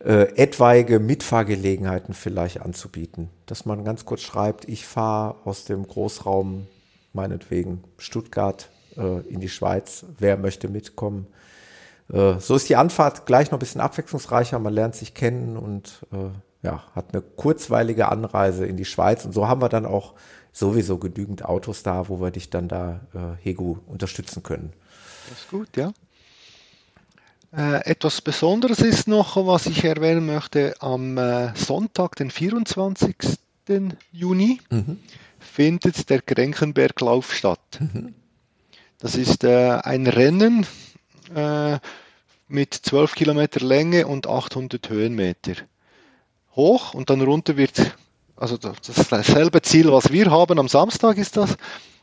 [0.01, 3.31] etwaige Mitfahrgelegenheiten vielleicht anzubieten.
[3.47, 6.69] Dass man ganz kurz schreibt, ich fahre aus dem Großraum,
[7.13, 10.05] meinetwegen Stuttgart, äh, in die Schweiz.
[10.19, 11.27] Wer möchte mitkommen?
[12.13, 14.59] Äh, so ist die Anfahrt gleich noch ein bisschen abwechslungsreicher.
[14.59, 16.31] Man lernt sich kennen und äh,
[16.63, 19.25] ja, hat eine kurzweilige Anreise in die Schweiz.
[19.25, 20.15] Und so haben wir dann auch
[20.53, 24.73] sowieso genügend Autos da, wo wir dich dann da, äh, Hegu, unterstützen können.
[25.29, 25.93] Das ist gut, ja.
[27.57, 33.17] Äh, etwas Besonderes ist noch, was ich erwähnen möchte, am äh, Sonntag, den 24.
[34.13, 34.99] Juni, mhm.
[35.39, 37.61] findet der Grenkenberglauf statt.
[37.81, 38.15] Mhm.
[38.99, 40.67] Das ist äh, ein Rennen
[41.35, 41.79] äh,
[42.49, 45.53] mit 12 Kilometer Länge und 800 Höhenmeter.
[46.55, 47.97] Hoch und dann runter wird,
[48.37, 51.57] also das ist dasselbe Ziel, was wir haben, am Samstag ist das.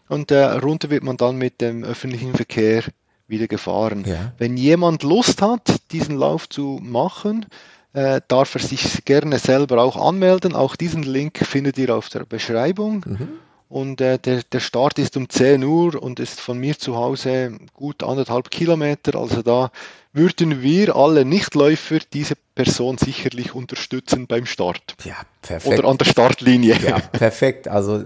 [0.08, 2.84] Und äh, runter wird man dann mit dem öffentlichen Verkehr
[3.28, 4.04] wieder gefahren.
[4.06, 4.34] Ja.
[4.38, 7.46] Wenn jemand Lust hat, diesen Lauf zu machen,
[7.94, 10.54] äh, darf er sich gerne selber auch anmelden.
[10.54, 13.06] Auch diesen Link findet ihr auf der Beschreibung.
[13.08, 13.28] Mhm.
[13.68, 17.58] Und äh, der, der Start ist um 10 Uhr und ist von mir zu Hause
[17.74, 19.20] gut anderthalb Kilometer.
[19.20, 19.72] Also da
[20.14, 24.96] würden wir alle Nichtläufer diese Person sicherlich unterstützen beim Start.
[25.04, 25.80] Ja, perfekt.
[25.80, 26.78] Oder an der Startlinie.
[26.78, 27.68] Ja, perfekt.
[27.68, 28.04] Also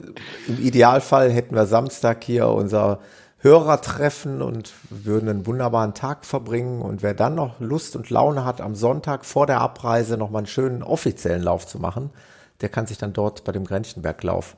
[0.47, 2.99] im Idealfall hätten wir Samstag hier unser
[3.41, 6.82] Hörertreffen und würden einen wunderbaren Tag verbringen.
[6.82, 10.47] Und wer dann noch Lust und Laune hat, am Sonntag vor der Abreise nochmal einen
[10.47, 12.10] schönen offiziellen Lauf zu machen,
[12.62, 14.58] der kann sich dann dort bei dem Grenzenberglauf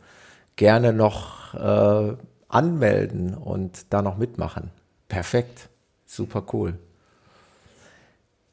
[0.55, 2.15] gerne noch äh,
[2.49, 4.71] anmelden und da noch mitmachen.
[5.07, 5.69] Perfekt.
[6.05, 6.77] Super cool.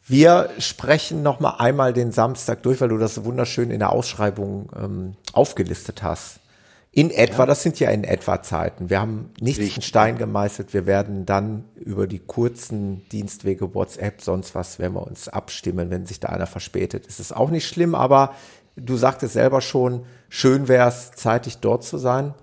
[0.07, 3.93] Wir sprechen noch mal einmal den Samstag durch, weil du das so wunderschön in der
[3.93, 6.41] Ausschreibung ähm, aufgelistet hast.
[6.91, 7.47] In etwa, ja.
[7.47, 8.89] das sind ja in etwa Zeiten.
[8.89, 9.77] Wir haben nichts Richtig.
[9.77, 10.73] in Stein gemeißelt.
[10.73, 16.07] Wir werden dann über die kurzen Dienstwege, WhatsApp, sonst was, wenn wir uns abstimmen, wenn
[16.07, 17.07] sich da einer verspätet.
[17.07, 18.35] Es ist auch nicht schlimm, aber
[18.75, 22.35] du sagtest selber schon, schön wäre es, zeitig dort zu sein,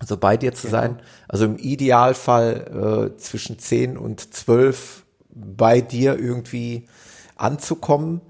[0.00, 0.80] also bei dir zu genau.
[0.80, 1.02] sein.
[1.28, 6.88] Also im Idealfall äh, zwischen 10 und 12 bei dir irgendwie
[7.36, 8.22] anzukommen.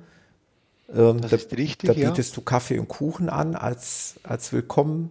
[0.95, 2.35] Ähm, das da, ist richtig, da bietest ja.
[2.37, 5.11] du Kaffee und Kuchen an als, als Willkommen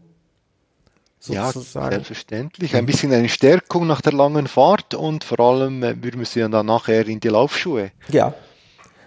[1.28, 1.86] sozusagen.
[1.86, 2.76] Ja, selbstverständlich.
[2.76, 6.48] Ein bisschen eine Stärkung nach der langen Fahrt und vor allem, äh, wir müssen ja
[6.48, 7.92] dann nachher in die Laufschuhe.
[8.10, 8.34] Ja.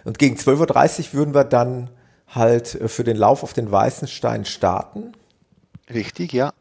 [0.03, 1.89] Und gegen 12.30 Uhr würden wir dann
[2.27, 5.13] halt äh, für den Lauf auf den Weißen Stein starten.
[5.93, 6.53] Richtig, ja.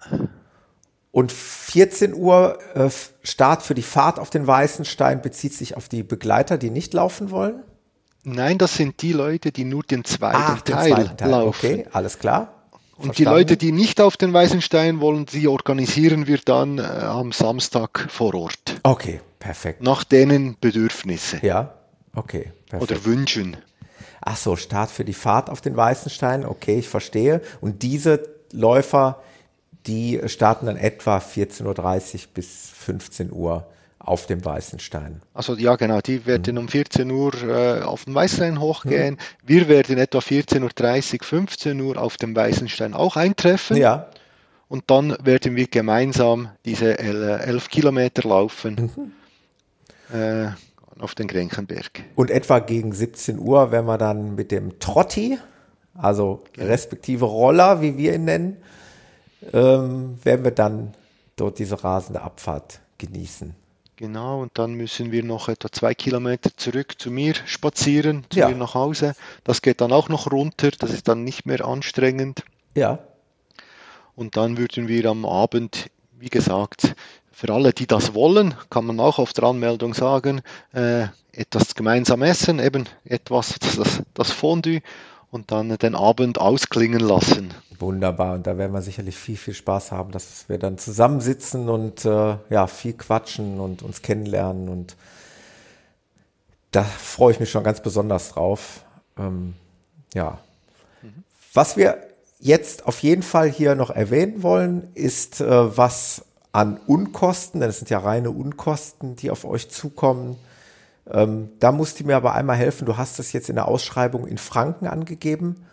[1.13, 2.89] Und 14 Uhr äh,
[3.23, 6.95] Start für die Fahrt auf den Weißen Stein bezieht sich auf die Begleiter, die nicht
[6.95, 7.63] laufen wollen?
[8.23, 11.49] Nein, das sind die Leute, die nur den zweiten, Ach, den Teil, zweiten Teil laufen.
[11.49, 12.60] Okay, alles klar.
[13.01, 16.83] Und die Leute, die nicht auf den Weißen Stein wollen, die organisieren wir dann äh,
[16.83, 18.81] am Samstag vor Ort.
[18.83, 19.83] Okay, perfekt.
[19.83, 21.39] Nach denen Bedürfnisse.
[21.43, 21.75] Ja,
[22.15, 22.53] okay.
[22.69, 22.91] Perfekt.
[22.91, 23.57] Oder Wünschen.
[24.21, 26.45] Ach so, Start für die Fahrt auf den Weißen Stein.
[26.45, 27.41] Okay, ich verstehe.
[27.61, 29.23] Und diese Läufer,
[29.87, 33.67] die starten dann etwa 14.30 Uhr bis 15 Uhr
[34.01, 35.21] auf dem Weißen Stein.
[35.35, 36.63] Also ja, genau, die werden mhm.
[36.63, 39.15] um 14 Uhr äh, auf den Weißen Stein hochgehen.
[39.15, 39.19] Mhm.
[39.47, 43.77] Wir werden etwa 14.30 Uhr, 15 Uhr auf dem Weißen Stein auch eintreffen.
[43.77, 44.07] Ja.
[44.69, 49.13] Und dann werden wir gemeinsam diese elf Kilometer laufen
[50.11, 50.17] mhm.
[50.17, 50.51] äh,
[50.99, 52.05] auf den Grenkenberg.
[52.15, 55.39] Und etwa gegen 17 Uhr, wenn wir dann mit dem Trotti,
[55.95, 56.69] also genau.
[56.69, 58.57] respektive Roller, wie wir ihn nennen,
[59.53, 60.95] ähm, werden wir dann
[61.37, 63.55] dort diese rasende Abfahrt genießen.
[64.01, 68.49] Genau, und dann müssen wir noch etwa zwei Kilometer zurück zu mir spazieren, zu ja.
[68.49, 69.13] mir nach Hause.
[69.45, 72.43] Das geht dann auch noch runter, das ist dann nicht mehr anstrengend.
[72.75, 73.01] Ja.
[74.17, 76.95] Und dann würden wir am Abend, wie gesagt,
[77.31, 80.41] für alle, die das wollen, kann man auch auf der Anmeldung sagen,
[80.73, 84.81] äh, etwas gemeinsam essen, eben etwas, das, das Fondue
[85.31, 87.55] und dann den Abend ausklingen lassen.
[87.79, 88.35] Wunderbar.
[88.35, 92.37] Und da werden wir sicherlich viel, viel Spaß haben, dass wir dann zusammensitzen und äh,
[92.51, 94.69] ja, viel quatschen und uns kennenlernen.
[94.69, 94.97] Und
[96.73, 98.85] da freue ich mich schon ganz besonders drauf.
[99.19, 99.55] Ähm,
[100.15, 100.39] ja.
[101.03, 101.25] Mhm.
[101.55, 101.99] Was wir
[102.41, 107.79] jetzt auf jeden Fall hier noch erwähnen wollen, ist, äh, was an Unkosten, denn es
[107.79, 110.37] sind ja reine Unkosten, die auf euch zukommen,
[111.11, 112.87] ähm, da musst du mir aber einmal helfen.
[112.87, 115.65] Du hast das jetzt in der Ausschreibung in Franken angegeben.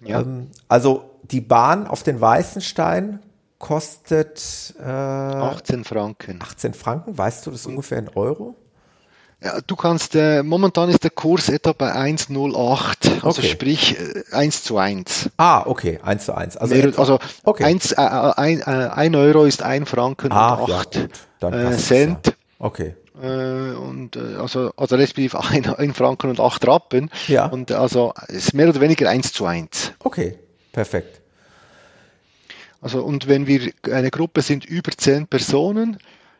[0.00, 0.20] Ja.
[0.20, 3.20] Ähm, also die Bahn auf den Weißenstein
[3.58, 6.40] kostet äh, 18 Franken.
[6.42, 8.56] 18 Franken, weißt du das ungefähr in Euro?
[9.42, 13.48] Ja, du kannst, äh, momentan ist der Kurs etwa bei 1,08, also okay.
[13.48, 15.30] sprich äh, 1 zu 1.
[15.36, 16.56] Ah, okay, 1 zu 1.
[16.56, 17.64] Also, Mehr, also okay.
[17.64, 21.08] 1, äh, 1, äh, 1 Euro ist 1 Franken ah, und 8
[21.42, 22.26] ja, äh, Cent.
[22.28, 22.32] Ja.
[22.58, 22.96] Okay.
[23.22, 27.10] Äh, und äh, also, also respektive ein, ein Franken und acht Rappen.
[27.28, 27.46] Ja.
[27.46, 29.92] Und also ist mehr oder weniger eins zu eins.
[30.00, 30.38] Okay,
[30.72, 31.20] perfekt.
[32.80, 35.98] Also und wenn wir eine Gruppe sind über zehn Personen,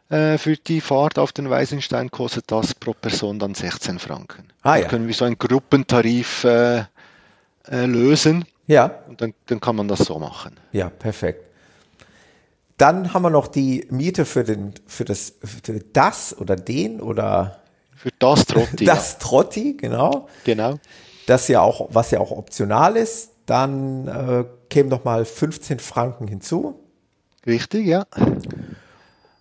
[0.09, 4.45] äh, für die Fahrt auf den Weißenstein kostet das pro Person dann 16 Franken.
[4.62, 4.83] Ah, ja.
[4.83, 6.85] Da können wir so einen Gruppentarif äh,
[7.69, 8.45] äh, lösen.
[8.67, 9.01] Ja.
[9.09, 10.57] Und dann, dann kann man das so machen.
[10.73, 11.45] Ja, perfekt.
[12.79, 17.61] Dann haben wir noch die Miete für den, für das, für das oder den oder
[17.95, 18.85] Für das Trotti.
[18.87, 19.19] Das ja.
[19.19, 20.29] Trotti, genau.
[20.45, 20.79] Genau.
[21.27, 23.31] Das ja auch, was ja auch optional ist.
[23.47, 26.79] Dann äh, kämen noch mal 15 Franken hinzu.
[27.47, 28.05] Richtig, ja.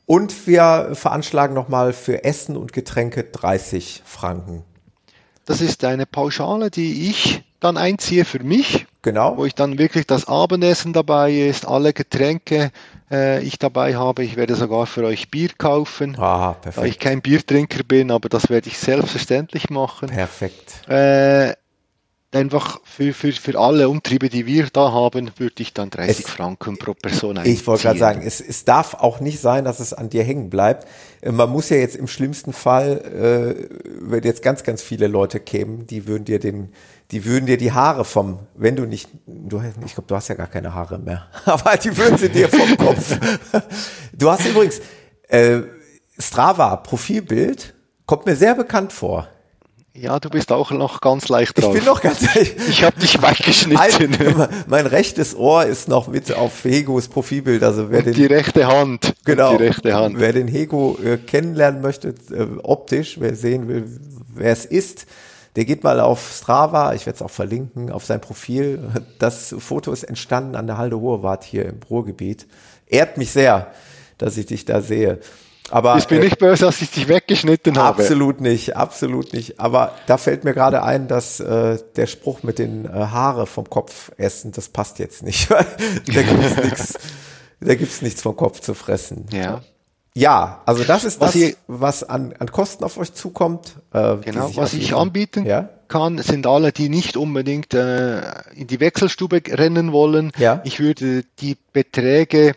[0.06, 4.64] Und wir veranschlagen noch mal für Essen und Getränke 30 Franken.
[5.46, 8.86] Das ist eine Pauschale, die ich dann einziehe für mich.
[9.02, 9.38] Genau.
[9.38, 12.72] Wo ich dann wirklich das Abendessen dabei ist, alle Getränke
[13.12, 14.24] äh, ich dabei habe.
[14.24, 16.16] Ich werde sogar für euch Bier kaufen.
[16.18, 16.84] Ah, perfekt.
[16.84, 20.10] Da ich kein Biertrinker bin, aber das werde ich selbstverständlich machen.
[20.10, 20.88] Perfekt.
[20.90, 21.54] Äh,
[22.32, 26.30] einfach für, für, für alle Umtriebe, die wir da haben, würde ich dann 30 Es-
[26.30, 27.54] Franken pro Person einziehen.
[27.54, 30.50] Ich wollte gerade sagen, es, es darf auch nicht sein, dass es an dir hängen
[30.50, 30.86] bleibt.
[31.22, 32.98] Äh, Man muss ja jetzt im schlimmsten Fall,
[33.70, 36.74] äh, wenn jetzt ganz, ganz viele Leute kämen, die würden dir den,
[37.12, 40.36] die würden dir die Haare vom, wenn du nicht, du, ich glaube, du hast ja
[40.36, 43.18] gar keine Haare mehr, aber die würden sie dir vom Kopf.
[44.18, 44.80] Du hast übrigens
[45.28, 45.60] äh,
[46.18, 47.74] Strava Profilbild,
[48.06, 49.28] kommt mir sehr bekannt vor.
[49.94, 51.74] Ja, du bist auch noch ganz leicht Ich drauf.
[51.74, 54.14] bin noch ganz ich habe dich weggeschnitten.
[54.38, 57.64] Ein, mein rechtes Ohr ist noch mit auf Hegos Profilbild.
[57.64, 59.14] Also wer Und den, die rechte Hand.
[59.24, 60.20] Genau, Die rechte Hand.
[60.20, 63.86] wer den Hego äh, kennenlernen möchte, äh, optisch, wer sehen will,
[64.34, 65.06] wer es ist,
[65.56, 68.80] der geht mal auf Strava, ich werde es auch verlinken, auf sein Profil.
[69.20, 72.48] Das Foto ist entstanden an der Halde Hohewart hier im Ruhrgebiet.
[72.88, 73.72] Ehrt mich sehr,
[74.18, 75.20] dass ich dich da sehe.
[75.72, 78.02] Aber Ich bin äh, nicht böse, dass ich dich weggeschnitten habe.
[78.02, 79.60] Absolut nicht, absolut nicht.
[79.60, 83.68] Aber da fällt mir gerade ein, dass äh, der Spruch mit den äh, Haare vom
[83.70, 85.50] Kopf essen, das passt jetzt nicht.
[85.50, 85.64] da
[86.06, 86.94] gibt's nichts,
[87.62, 89.26] da gibt's nichts vom Kopf zu fressen.
[89.32, 89.62] Ja.
[90.18, 93.76] Ja, also das ist Was das, ihr- was an, an Kosten auf euch zukommt.
[93.94, 95.70] Äh, Genau, was ich anbieten Ja?
[95.90, 98.22] kann, sind alle, die nicht unbedingt äh,
[98.54, 100.32] in die Wechselstube rennen wollen.
[100.38, 100.62] Ja.
[100.64, 102.56] Ich würde die Beträge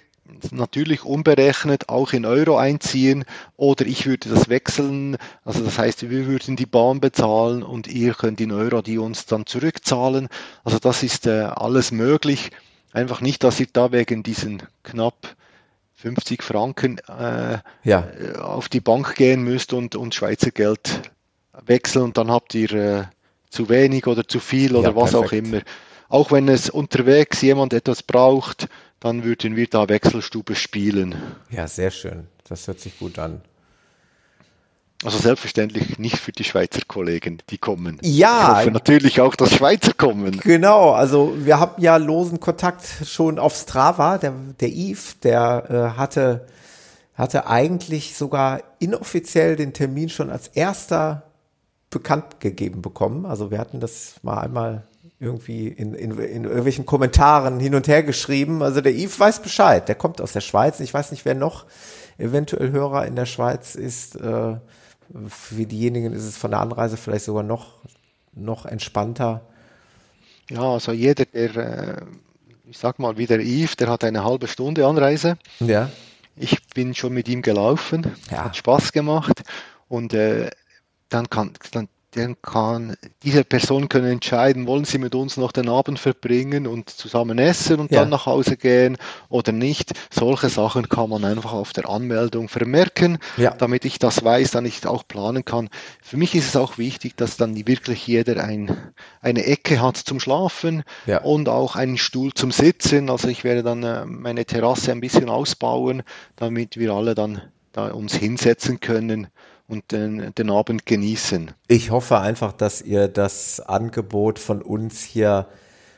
[0.52, 3.24] natürlich unberechnet auch in Euro einziehen
[3.56, 5.16] oder ich würde das wechseln.
[5.44, 9.26] Also das heißt, wir würden die Bahn bezahlen und ihr könnt in Euro die uns
[9.26, 10.28] dann zurückzahlen.
[10.62, 12.52] Also das ist äh, alles möglich.
[12.92, 15.34] Einfach nicht, dass ihr da wegen diesen knapp
[16.00, 21.02] 50 Franken äh, Ja, äh, auf die Bank gehen müsst und, und Schweizer Geld
[21.66, 23.04] wechseln und dann habt ihr äh,
[23.50, 25.46] zu wenig oder zu viel oder Ja, was auch perfekt.
[25.48, 25.60] immer.
[26.08, 28.68] Auch wenn es unterwegs jemand etwas braucht,
[29.00, 31.16] dann würden wir da Wechselstube spielen.
[31.50, 32.28] ja, sehr schön.
[32.48, 33.42] Das hört sich gut an.
[35.04, 37.98] Also selbstverständlich nicht für die Schweizer Kollegen, die kommen.
[38.02, 38.50] Ja.
[38.50, 40.40] Ich hoffe natürlich auch, dass Schweizer kommen.
[40.40, 44.18] Genau, also wir haben ja losen Kontakt schon auf Strava.
[44.18, 46.46] Der, der Yves, der äh, hatte,
[47.14, 51.22] hatte eigentlich sogar inoffiziell den Termin schon als erster
[51.90, 53.24] bekannt gegeben bekommen.
[53.24, 54.82] Also wir hatten das mal einmal
[55.20, 58.62] irgendwie in, in, in irgendwelchen Kommentaren hin und her geschrieben.
[58.62, 60.80] Also der Yves weiß Bescheid, der kommt aus der Schweiz.
[60.80, 61.66] Ich weiß nicht, wer noch
[62.18, 64.16] eventuell Hörer in der Schweiz ist.
[64.16, 64.56] Äh,
[65.28, 67.74] für diejenigen ist es von der Anreise vielleicht sogar noch,
[68.34, 69.42] noch entspannter.
[70.50, 72.02] Ja, also jeder, der, äh,
[72.70, 75.38] ich sag mal, wie der Yves, der hat eine halbe Stunde Anreise.
[75.60, 75.90] Ja.
[76.36, 78.44] Ich bin schon mit ihm gelaufen, Ja.
[78.44, 79.42] hat Spaß gemacht
[79.88, 80.50] und äh,
[81.08, 85.68] dann kann dann, dann kann diese Person können entscheiden, wollen sie mit uns noch den
[85.68, 88.00] Abend verbringen und zusammen essen und Ja.
[88.00, 88.96] dann nach Hause gehen
[89.28, 89.92] oder nicht.
[90.10, 93.50] Solche Sachen kann man einfach auf der Anmeldung vermerken, Ja.
[93.50, 95.68] damit ich das weiß, dann ich auch planen kann.
[96.02, 98.74] Für mich ist es auch wichtig, dass dann wirklich jeder ein,
[99.20, 101.20] eine Ecke hat zum Schlafen Ja.
[101.22, 103.10] und auch einen Stuhl zum Sitzen.
[103.10, 106.02] Also ich werde dann äh, meine Terrasse ein bisschen ausbauen,
[106.36, 107.42] damit wir alle dann
[107.72, 109.26] da uns hinsetzen können
[109.68, 111.52] und den, den Abend genießen.
[111.68, 115.46] Ich hoffe einfach, dass ihr das Angebot von uns hier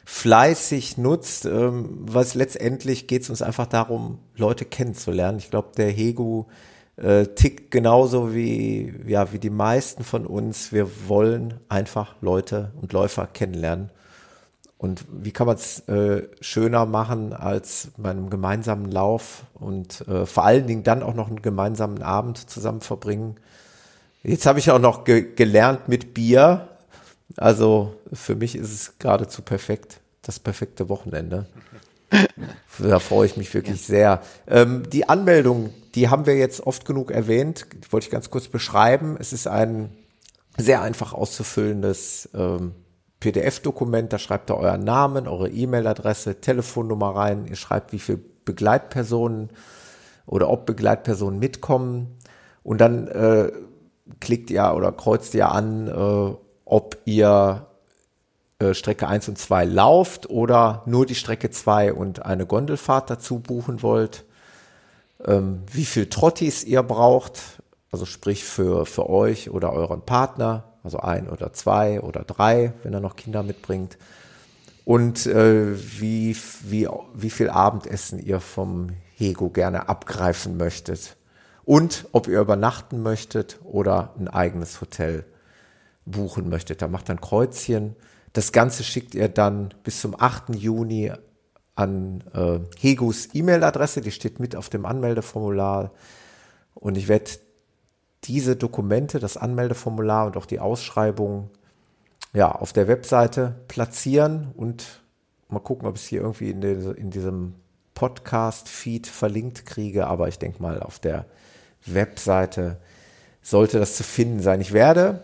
[0.04, 5.38] fleißig nutzt, ähm, was letztendlich geht es uns einfach darum, Leute kennenzulernen.
[5.38, 6.46] Ich glaube, der Hegu
[6.96, 10.72] äh, tickt genauso wie, ja, wie die meisten von uns.
[10.72, 13.90] Wir wollen einfach Leute und Läufer kennenlernen.
[14.80, 20.24] Und wie kann man es äh, schöner machen als bei einem gemeinsamen Lauf und äh,
[20.24, 23.36] vor allen Dingen dann auch noch einen gemeinsamen Abend zusammen verbringen?
[24.22, 26.68] Jetzt habe ich auch noch ge gelernt mit Bier.
[27.36, 31.46] Also für mich ist es geradezu perfekt, das perfekte Wochenende.
[32.78, 34.22] Da freue ich mich wirklich sehr.
[34.48, 38.48] Ähm, die Anmeldung, die haben wir jetzt oft genug erwähnt, die wollte ich ganz kurz
[38.48, 39.16] beschreiben.
[39.20, 39.90] Es ist ein
[40.56, 42.72] sehr einfach auszufüllendes ähm,
[43.20, 44.12] PDF-Dokument.
[44.12, 47.46] Da schreibt ihr euren Namen, eure E-Mail-Adresse, Telefonnummer rein.
[47.46, 49.50] Ihr schreibt, wie viele Begleitpersonen
[50.26, 52.18] oder ob Begleitpersonen mitkommen.
[52.62, 53.52] Und dann äh,
[54.20, 57.66] klickt ihr oder kreuzt ihr an, äh, ob ihr
[58.58, 63.38] äh, Strecke 1 und 2 lauft oder nur die Strecke 2 und eine Gondelfahrt dazu
[63.38, 64.24] buchen wollt,
[65.24, 67.60] ähm, wie viel Trottis ihr braucht
[67.90, 72.94] also sprich für, für euch oder euren Partner, also ein oder zwei oder drei, wenn
[72.94, 73.98] er noch Kinder mitbringt.
[74.84, 81.16] Und äh, wie, wie, wie viel Abendessen ihr vom Hego gerne abgreifen möchtet.
[81.64, 85.24] Und ob ihr übernachten möchtet oder ein eigenes Hotel
[86.06, 86.82] buchen möchtet.
[86.82, 87.94] Da macht dann Kreuzchen.
[88.32, 90.54] Das Ganze schickt ihr dann bis zum 8.
[90.54, 91.12] Juni
[91.74, 95.92] an äh, Hegus E-Mail-Adresse, die steht mit auf dem Anmeldeformular.
[96.74, 97.30] Und ich werde
[98.24, 101.50] diese Dokumente, das Anmeldeformular und auch die Ausschreibung
[102.32, 105.00] ja, auf der Webseite platzieren und
[105.48, 107.54] mal gucken, ob ich es hier irgendwie in, de, in diesem
[107.94, 110.06] Podcast-Feed verlinkt kriege.
[110.06, 111.26] Aber ich denke mal, auf der
[111.86, 112.78] Webseite
[113.42, 114.60] sollte das zu finden sein.
[114.60, 115.22] Ich werde,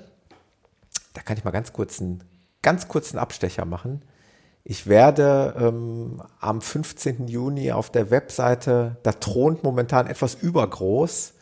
[1.14, 2.24] da kann ich mal ganz kurz einen
[2.62, 4.02] ganz kurzen Abstecher machen.
[4.64, 7.28] Ich werde ähm, am 15.
[7.28, 11.34] Juni auf der Webseite, da thront momentan etwas übergroß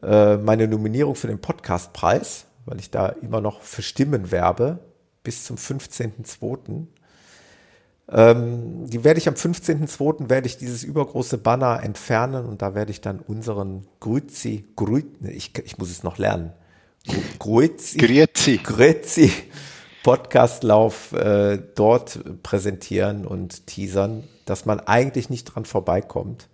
[0.00, 4.78] äh, meine Nominierung für den Podcastpreis, weil ich da immer noch für Stimmen werbe,
[5.22, 6.86] bis zum 15.02.
[8.10, 10.28] Ähm, die werde ich am 15.02.
[10.28, 15.52] werde ich dieses übergroße Banner entfernen und da werde ich dann unseren Grüzi, Grüzi, ich,
[15.64, 16.52] ich muss es noch lernen.
[17.38, 18.58] Grüzi, Grüzi.
[18.62, 19.32] Grüzi
[20.02, 26.48] Podcastlauf äh, dort präsentieren und teasern, dass man eigentlich nicht dran vorbeikommt.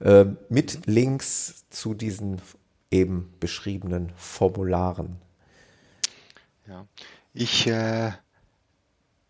[0.00, 2.40] Äh, mit Links zu diesen
[2.90, 5.16] eben beschriebenen Formularen.
[6.66, 6.86] Ja,
[7.34, 8.12] ich äh,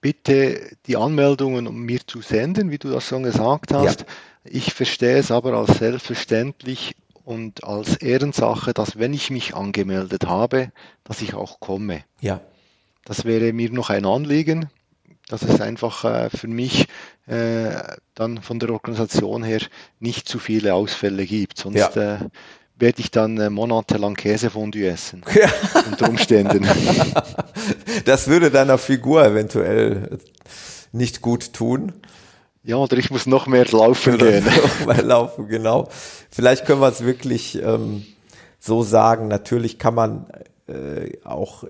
[0.01, 4.01] bitte die Anmeldungen um mir zu senden, wie du das schon gesagt hast.
[4.01, 4.07] Ja.
[4.45, 6.95] Ich verstehe es aber als selbstverständlich
[7.25, 10.73] und als Ehrensache, dass wenn ich mich angemeldet habe,
[11.05, 12.05] dass ich auch komme.
[12.21, 12.41] Ja.
[13.05, 14.71] Das wäre mir noch ein Anliegen,
[15.29, 16.87] dass es einfach äh, für mich
[17.27, 17.71] äh,
[18.15, 19.61] dann von der Organisation her
[20.01, 21.59] nicht zu viele Ausfälle gibt.
[21.59, 22.21] Sonst ja.
[22.79, 25.23] Äh, werde ich dann äh, monatelang Käsefondue essen.
[25.35, 25.49] Ja.
[25.91, 26.67] Unter Umständen.
[28.05, 30.19] Das würde deiner Figur eventuell
[30.93, 31.93] nicht gut tun.
[32.63, 34.45] Ja, oder ich muss noch mehr laufen oder gehen.
[34.45, 35.89] Noch mehr laufen, genau.
[36.31, 38.07] Vielleicht können wir es wirklich ähm,
[38.59, 39.29] so sagen.
[39.29, 40.27] Natürlich kann man
[40.67, 41.65] äh, auch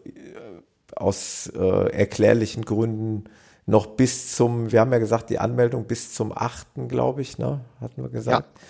[0.95, 3.25] aus äh, erklärlichen Gründen
[3.67, 7.61] noch bis zum, wir haben ja gesagt, die Anmeldung bis zum 8., glaube ich, ne?
[7.81, 8.49] Hatten wir gesagt.
[8.55, 8.63] Ja.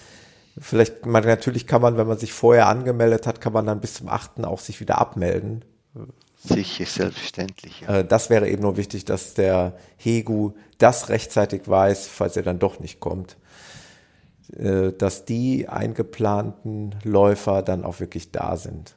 [0.61, 3.95] Vielleicht, man, natürlich kann man, wenn man sich vorher angemeldet hat, kann man dann bis
[3.95, 4.45] zum 8.
[4.45, 5.65] auch sich wieder abmelden.
[6.43, 7.83] Sicher, selbstverständlich.
[7.83, 7.99] Ja.
[7.99, 12.59] Äh, das wäre eben nur wichtig, dass der Hegu das rechtzeitig weiß, falls er dann
[12.59, 13.37] doch nicht kommt,
[14.57, 18.95] äh, dass die eingeplanten Läufer dann auch wirklich da sind.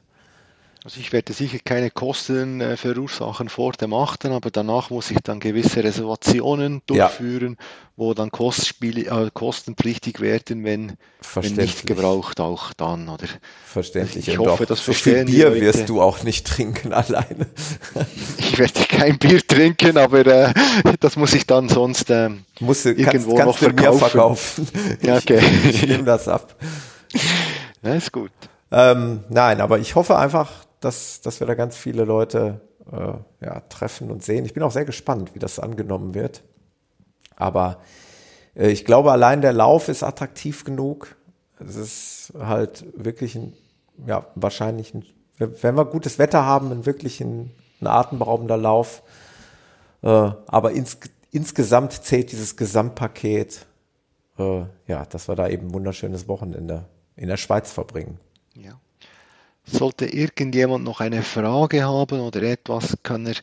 [0.84, 5.18] Also ich werde sicher keine Kosten äh, verursachen vor dem 8., aber danach muss ich
[5.22, 7.66] dann gewisse Reservationen durchführen, ja.
[7.94, 10.94] wo dann Kostspiel, äh, kostenpflichtig werden, wenn,
[11.34, 13.08] wenn nicht gebraucht auch dann.
[13.08, 13.26] Oder?
[13.64, 14.26] Verständlich.
[14.26, 17.46] Ich hoffe, das so viel Bier wirst du auch nicht trinken alleine.
[18.38, 20.52] ich werde kein Bier trinken, aber äh,
[20.98, 24.66] das muss ich dann sonst äh, Musst du, irgendwo kannst, kannst noch verkaufen.
[24.66, 24.68] verkaufen.
[25.02, 25.40] ja, okay.
[25.70, 26.56] ich nehme das ab.
[27.84, 28.30] Ja, ist gut.
[28.70, 30.52] Ähm, nein, aber ich hoffe einfach,
[30.84, 32.60] dass, dass wir da ganz viele Leute
[32.90, 34.44] äh, ja, treffen und sehen.
[34.44, 36.42] Ich bin auch sehr gespannt, wie das angenommen wird.
[37.36, 37.78] Aber
[38.54, 41.16] äh, ich glaube, allein der Lauf ist attraktiv genug.
[41.58, 43.52] Es ist halt wirklich ein,
[44.06, 45.04] ja, wahrscheinlich, ein,
[45.38, 49.02] wenn wir gutes Wetter haben, ein wirklich ein, ein atemberaubender Lauf.
[50.02, 50.98] Äh, aber ins,
[51.30, 53.66] insgesamt zählt dieses Gesamtpaket,
[54.38, 56.84] äh, ja, dass wir da eben ein wunderschönes Wochenende
[57.16, 58.18] in der Schweiz verbringen.
[58.54, 58.80] Ja.
[59.64, 63.36] Sollte irgendjemand noch eine Frage haben oder etwas, kann er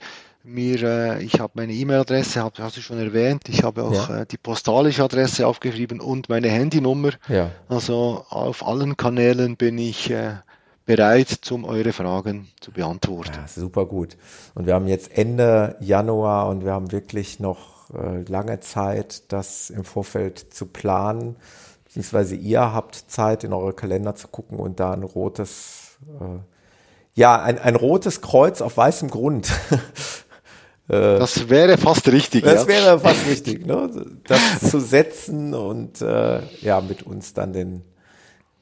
[0.44, 4.22] mir, äh, ich habe meine E-Mail-Adresse, hast du schon erwähnt, ich habe auch ja.
[4.22, 7.12] äh, die postalische Adresse aufgeschrieben und meine Handynummer.
[7.28, 7.52] Ja.
[7.68, 10.36] Also auf allen Kanälen bin ich äh,
[10.86, 13.36] bereit, um eure Fragen zu beantworten.
[13.36, 14.18] Ja, super gut.
[14.56, 17.80] Und wir haben jetzt Ende Januar und wir haben wirklich noch
[18.28, 21.38] lange Zeit, das im Vorfeld zu planen.
[21.86, 26.40] Beziehungsweise ihr habt Zeit, in eure Kalender zu gucken und da ein rotes äh,
[27.14, 29.52] ja, ein, ein rotes Kreuz auf weißem Grund.
[30.92, 32.44] Äh, das wäre fast richtig.
[32.44, 32.68] Das ja.
[32.68, 33.92] wäre fast richtig, ne?
[34.24, 37.84] das zu setzen und äh, ja, mit uns dann den,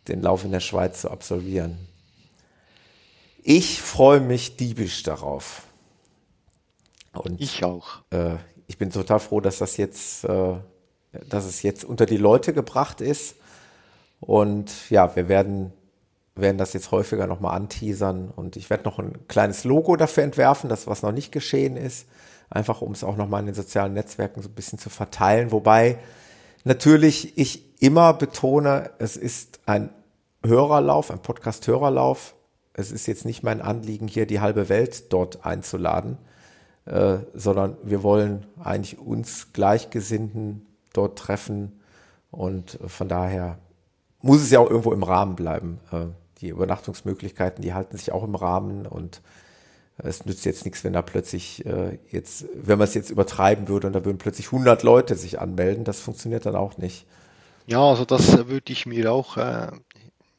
[0.09, 1.77] den Lauf in der Schweiz zu absolvieren.
[3.43, 5.63] Ich freue mich diebisch darauf.
[7.13, 8.01] Und ich auch.
[8.09, 8.35] Äh,
[8.67, 10.55] ich bin total froh, dass das jetzt, äh,
[11.29, 13.35] dass es jetzt unter die Leute gebracht ist.
[14.19, 15.71] Und ja, wir werden
[16.39, 18.31] werden das jetzt häufiger nochmal anteasern.
[18.35, 22.07] Und ich werde noch ein kleines Logo dafür entwerfen, das was noch nicht geschehen ist,
[22.49, 25.97] einfach um es auch nochmal in den sozialen Netzwerken so ein bisschen zu verteilen, wobei
[26.63, 29.89] natürlich ich immer betone, es ist ein
[30.45, 32.35] Hörerlauf, ein Podcast-Hörerlauf.
[32.73, 36.17] Es ist jetzt nicht mein Anliegen, hier die halbe Welt dort einzuladen,
[36.85, 41.79] äh, sondern wir wollen eigentlich uns Gleichgesinnten dort treffen.
[42.29, 43.57] Und von daher
[44.21, 45.79] muss es ja auch irgendwo im Rahmen bleiben.
[45.91, 46.05] Äh,
[46.41, 49.21] die Übernachtungsmöglichkeiten, die halten sich auch im Rahmen und
[49.97, 53.87] es nützt jetzt nichts, wenn da plötzlich äh, jetzt, wenn man es jetzt übertreiben würde
[53.87, 57.05] und da würden plötzlich 100 Leute sich anmelden, das funktioniert dann auch nicht.
[57.65, 59.71] Ja, also das würde ich mir auch äh,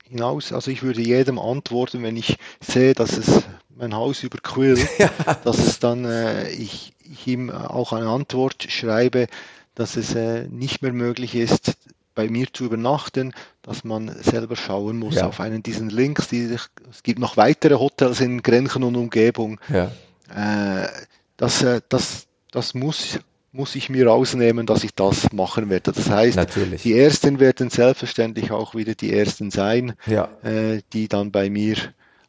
[0.05, 3.43] hinaus, also ich würde jedem antworten, wenn ich sehe, dass es
[3.75, 5.11] mein Haus überquillt, ja.
[5.45, 9.27] dass es dann äh, ich, ich ihm auch eine Antwort schreibe,
[9.75, 11.77] dass es äh, nicht mehr möglich ist,
[12.19, 15.29] bei mir zu übernachten, dass man selber schauen muss ja.
[15.29, 16.27] auf einen diesen Links.
[16.27, 19.61] Die, es gibt noch weitere Hotels in Grenchen und Umgebung.
[19.69, 19.93] Ja.
[20.35, 20.89] Äh,
[21.37, 23.21] das, äh, das, das muss,
[23.53, 25.93] muss ich mir rausnehmen, dass ich das machen werde.
[25.93, 26.83] Das heißt, Natürlich.
[26.83, 30.29] die ersten werden selbstverständlich auch wieder die ersten sein, ja.
[30.43, 31.77] äh, die dann bei mir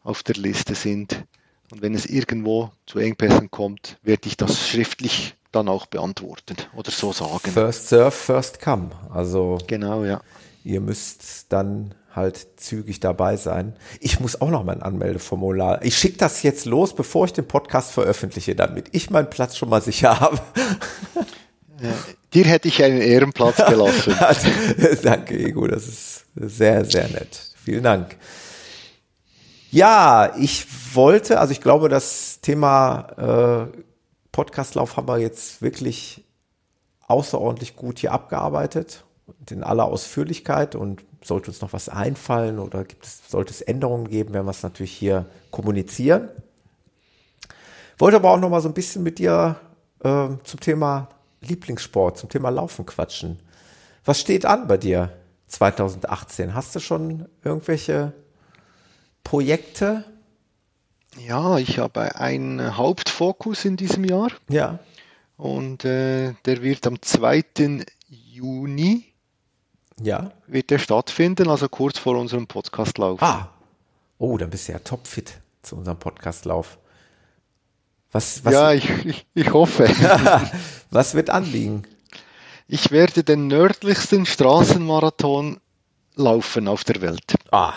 [0.04, 1.26] auf der Liste sind.
[1.72, 6.92] Und wenn es irgendwo zu Engpässen kommt, werde ich das schriftlich dann auch beantworten oder
[6.92, 7.52] so sagen.
[7.52, 8.90] First serve, first come.
[9.12, 10.22] Also genau, ja.
[10.64, 13.74] Ihr müsst dann halt zügig dabei sein.
[14.00, 15.84] Ich muss auch noch mein Anmeldeformular.
[15.84, 19.70] Ich schicke das jetzt los, bevor ich den Podcast veröffentliche, damit ich meinen Platz schon
[19.70, 20.40] mal sicher habe.
[21.82, 21.94] Ja,
[22.34, 24.14] dir hätte ich einen Ehrenplatz gelassen.
[24.20, 24.50] also,
[25.02, 25.66] danke, Ego.
[25.66, 27.40] Das ist sehr, sehr nett.
[27.64, 28.18] Vielen Dank.
[29.72, 33.78] Ja, ich wollte, also ich glaube, das Thema äh,
[34.32, 36.26] Podcastlauf haben wir jetzt wirklich
[37.08, 42.84] außerordentlich gut hier abgearbeitet und in aller Ausführlichkeit und sollte uns noch was einfallen oder
[42.84, 46.30] gibt es, sollte es Änderungen geben, werden wir es natürlich hier kommunizieren.
[47.98, 49.60] Wollte aber auch noch mal so ein bisschen mit dir
[50.04, 51.10] äh, zum Thema
[51.42, 53.40] Lieblingssport, zum Thema Laufen quatschen.
[54.06, 55.12] Was steht an bei dir
[55.48, 56.54] 2018?
[56.54, 58.14] Hast du schon irgendwelche
[59.24, 60.06] Projekte?
[61.26, 64.32] Ja, ich habe einen Hauptfokus in diesem Jahr.
[64.50, 64.80] Ja.
[65.38, 67.44] Und äh, der wird am 2.
[68.08, 69.06] Juni
[70.02, 70.32] ja.
[70.48, 73.22] wird der stattfinden, also kurz vor unserem Podcastlauf.
[73.22, 73.50] Ah.
[74.18, 76.78] Oh, dann bist du ja topfit zu unserem Podcastlauf.
[78.12, 79.88] Was, was ja, ich, ich, ich hoffe.
[80.90, 81.84] was wird anliegen?
[82.68, 85.60] Ich werde den nördlichsten Straßenmarathon
[86.16, 87.36] laufen auf der Welt.
[87.52, 87.74] Ah,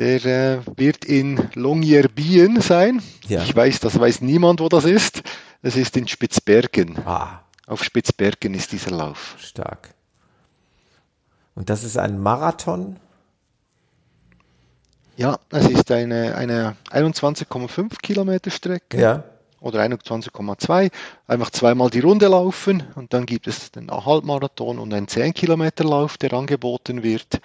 [0.00, 3.02] der äh, wird in Longyearbyen sein.
[3.28, 3.42] Ja.
[3.42, 5.22] Ich weiß, das weiß niemand, wo das ist.
[5.62, 6.98] Es ist in Spitzbergen.
[7.04, 7.40] Ah.
[7.66, 9.36] Auf Spitzbergen ist dieser Lauf.
[9.38, 9.94] Stark.
[11.54, 12.96] Und das ist ein Marathon?
[15.18, 18.98] Ja, es ist eine, eine 21,5 Kilometer Strecke.
[18.98, 19.24] Ja.
[19.60, 20.90] Oder 21,2.
[21.26, 25.84] Einfach zweimal die Runde laufen und dann gibt es den Halbmarathon und einen 10 Kilometer
[25.84, 27.42] Lauf, der angeboten wird.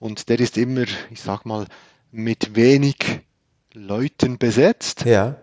[0.00, 1.66] Und der ist immer, ich sag mal,
[2.10, 3.20] mit wenig
[3.72, 5.04] Leuten besetzt.
[5.04, 5.36] Ja.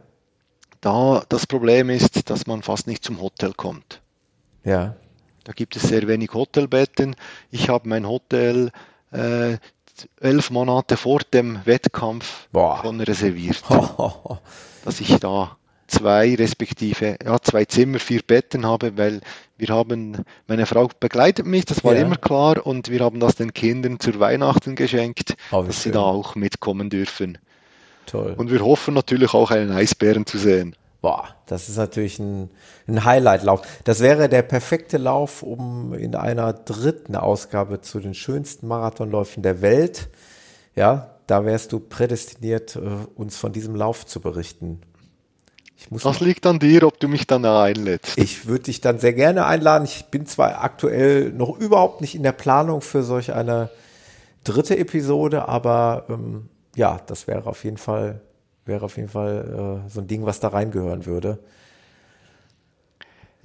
[0.81, 4.01] Da das Problem ist, dass man fast nicht zum Hotel kommt.
[4.63, 4.95] Ja.
[5.43, 7.15] Da gibt es sehr wenig Hotelbetten.
[7.51, 8.71] Ich habe mein Hotel
[9.11, 9.57] äh,
[10.19, 12.79] elf Monate vor dem Wettkampf Boah.
[12.81, 13.63] schon reserviert,
[14.85, 19.21] dass ich da zwei respektive ja, zwei Zimmer, vier Betten habe, weil
[19.57, 22.01] wir haben, meine Frau begleitet mich, das war ja.
[22.01, 25.83] immer klar, und wir haben das den Kindern zur Weihnachten geschenkt, oh, dass schön.
[25.83, 27.37] sie da auch mitkommen dürfen.
[28.05, 28.35] Toll.
[28.37, 30.75] Und wir hoffen natürlich auch einen Eisbären zu sehen.
[31.01, 32.49] Boah, das ist natürlich ein,
[32.87, 33.61] ein Highlight-Lauf.
[33.83, 39.61] Das wäre der perfekte Lauf, um in einer dritten Ausgabe zu den schönsten Marathonläufen der
[39.61, 40.09] Welt,
[40.75, 42.79] ja, da wärst du prädestiniert, äh,
[43.15, 44.81] uns von diesem Lauf zu berichten
[45.89, 48.17] das liegt an dir, ob du mich dann einlädst.
[48.17, 49.85] Ich würde dich dann sehr gerne einladen.
[49.85, 53.69] Ich bin zwar aktuell noch überhaupt nicht in der Planung für solch eine
[54.43, 58.21] dritte Episode, aber ähm, ja, das wäre auf jeden Fall,
[58.65, 61.39] wäre auf jeden Fall äh, so ein Ding, was da reingehören würde.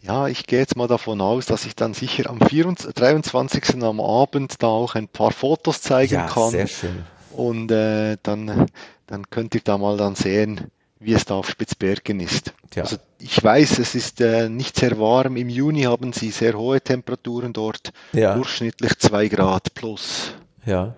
[0.03, 3.83] Ja, ich gehe jetzt mal davon aus, dass ich dann sicher am 24, 23.
[3.83, 6.51] am Abend da auch ein paar Fotos zeigen ja, kann.
[6.51, 7.05] Sehr schön.
[7.33, 8.67] Und äh, dann,
[9.07, 10.71] dann könnt ihr da mal dann sehen,
[11.01, 12.53] wie es da auf Spitzbergen ist.
[12.75, 12.83] Ja.
[12.83, 15.37] Also ich weiß, es ist äh, nicht sehr warm.
[15.37, 18.35] Im Juni haben sie sehr hohe Temperaturen dort, ja.
[18.35, 20.35] durchschnittlich zwei Grad plus.
[20.65, 20.95] Ja.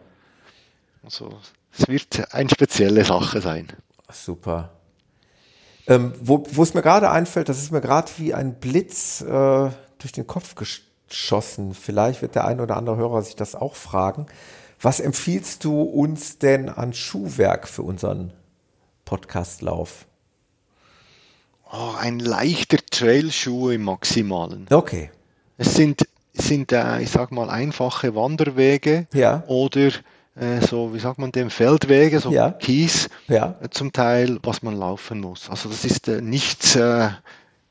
[1.05, 1.39] Also
[1.79, 3.69] es wird eine spezielle Sache sein.
[4.11, 4.71] Super.
[5.87, 9.71] Ähm, wo, wo es mir gerade einfällt, das ist mir gerade wie ein Blitz äh,
[9.99, 11.75] durch den Kopf geschossen.
[11.75, 14.27] Vielleicht wird der ein oder andere Hörer sich das auch fragen.
[14.81, 18.33] Was empfiehlst du uns denn an Schuhwerk für unseren
[19.13, 20.07] Podcastlauf?
[21.71, 24.67] Oh, ein leichter Trailschuh im Maximalen.
[24.71, 25.11] Okay.
[25.59, 29.45] Es sind, sind äh, ich sag mal, einfache Wanderwege ja.
[29.49, 29.89] oder
[30.35, 32.53] äh, so, wie sagt man dem, Feldwege, so Ja.
[32.53, 33.55] Kies Ja.
[33.61, 35.51] äh, zum Teil, was man laufen muss.
[35.51, 37.11] Also das ist äh, nichts äh,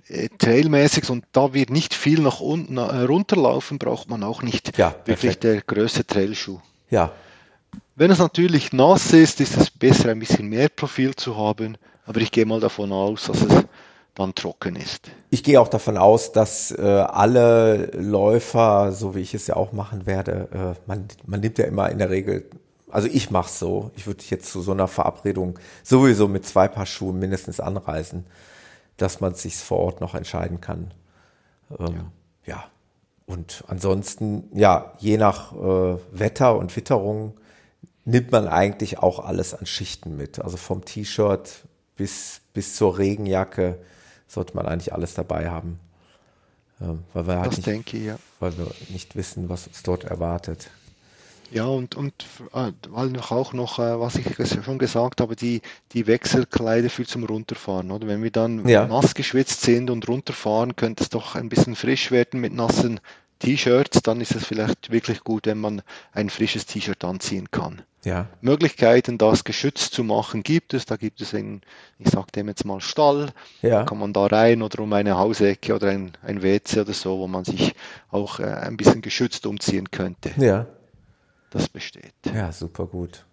[0.09, 4.77] äh, Trailmäßiges und da wir nicht viel nach unten äh, runterlaufen, braucht man auch nicht
[4.77, 6.59] Ja, wirklich der größte Trailschuh.
[6.91, 7.11] Ja.
[7.95, 12.21] Wenn es natürlich nass ist, ist es besser, ein bisschen mehr Profil zu haben, aber
[12.21, 13.65] ich gehe mal davon aus, dass es
[14.15, 15.11] dann trocken ist.
[15.29, 19.71] Ich gehe auch davon aus, dass äh, alle Läufer, so wie ich es ja auch
[19.71, 22.49] machen werde, äh, man, man nimmt ja immer in der Regel,
[22.89, 26.67] also ich mache es so, ich würde jetzt zu so einer Verabredung sowieso mit zwei
[26.67, 28.25] Paar Schuhen mindestens anreisen,
[28.97, 30.93] dass man sich vor Ort noch entscheiden kann.
[31.77, 32.07] Ähm,
[32.45, 32.65] ja.
[33.25, 37.33] Und ansonsten, ja, je nach äh, Wetter und Witterung
[38.05, 40.39] nimmt man eigentlich auch alles an Schichten mit.
[40.39, 43.79] Also vom T-Shirt bis, bis zur Regenjacke
[44.27, 45.79] sollte man eigentlich alles dabei haben.
[46.81, 48.19] Ähm, weil wir halt Das nicht, denke ich, ja.
[48.39, 50.69] weil wir nicht wissen, was uns dort erwartet.
[51.49, 52.13] Ja, und, und
[52.53, 54.25] äh, weil noch auch noch, äh, was ich
[54.63, 58.07] schon gesagt habe, die, die Wechselkleider für zum Runterfahren, oder?
[58.07, 58.85] Wenn wir dann Ja.
[58.85, 63.01] nass geschwitzt sind und runterfahren, könnte es doch ein bisschen frisch werden mit nassen
[63.41, 65.81] T-Shirts, dann ist es vielleicht wirklich gut, wenn man
[66.13, 67.81] ein frisches T-Shirt anziehen kann.
[68.03, 70.85] Ja, Möglichkeiten, das geschützt zu machen, gibt es.
[70.85, 71.61] Da gibt es einen,
[71.99, 73.29] ich sage dem jetzt mal Stall,
[73.61, 77.19] ja, kann man da rein oder um eine Hausecke oder ein, ein WC oder so,
[77.19, 77.75] wo man sich
[78.09, 80.31] auch äh, ein bisschen geschützt umziehen könnte.
[80.37, 80.65] ja,
[81.51, 82.13] Das besteht.
[82.33, 83.25] ja, super gut.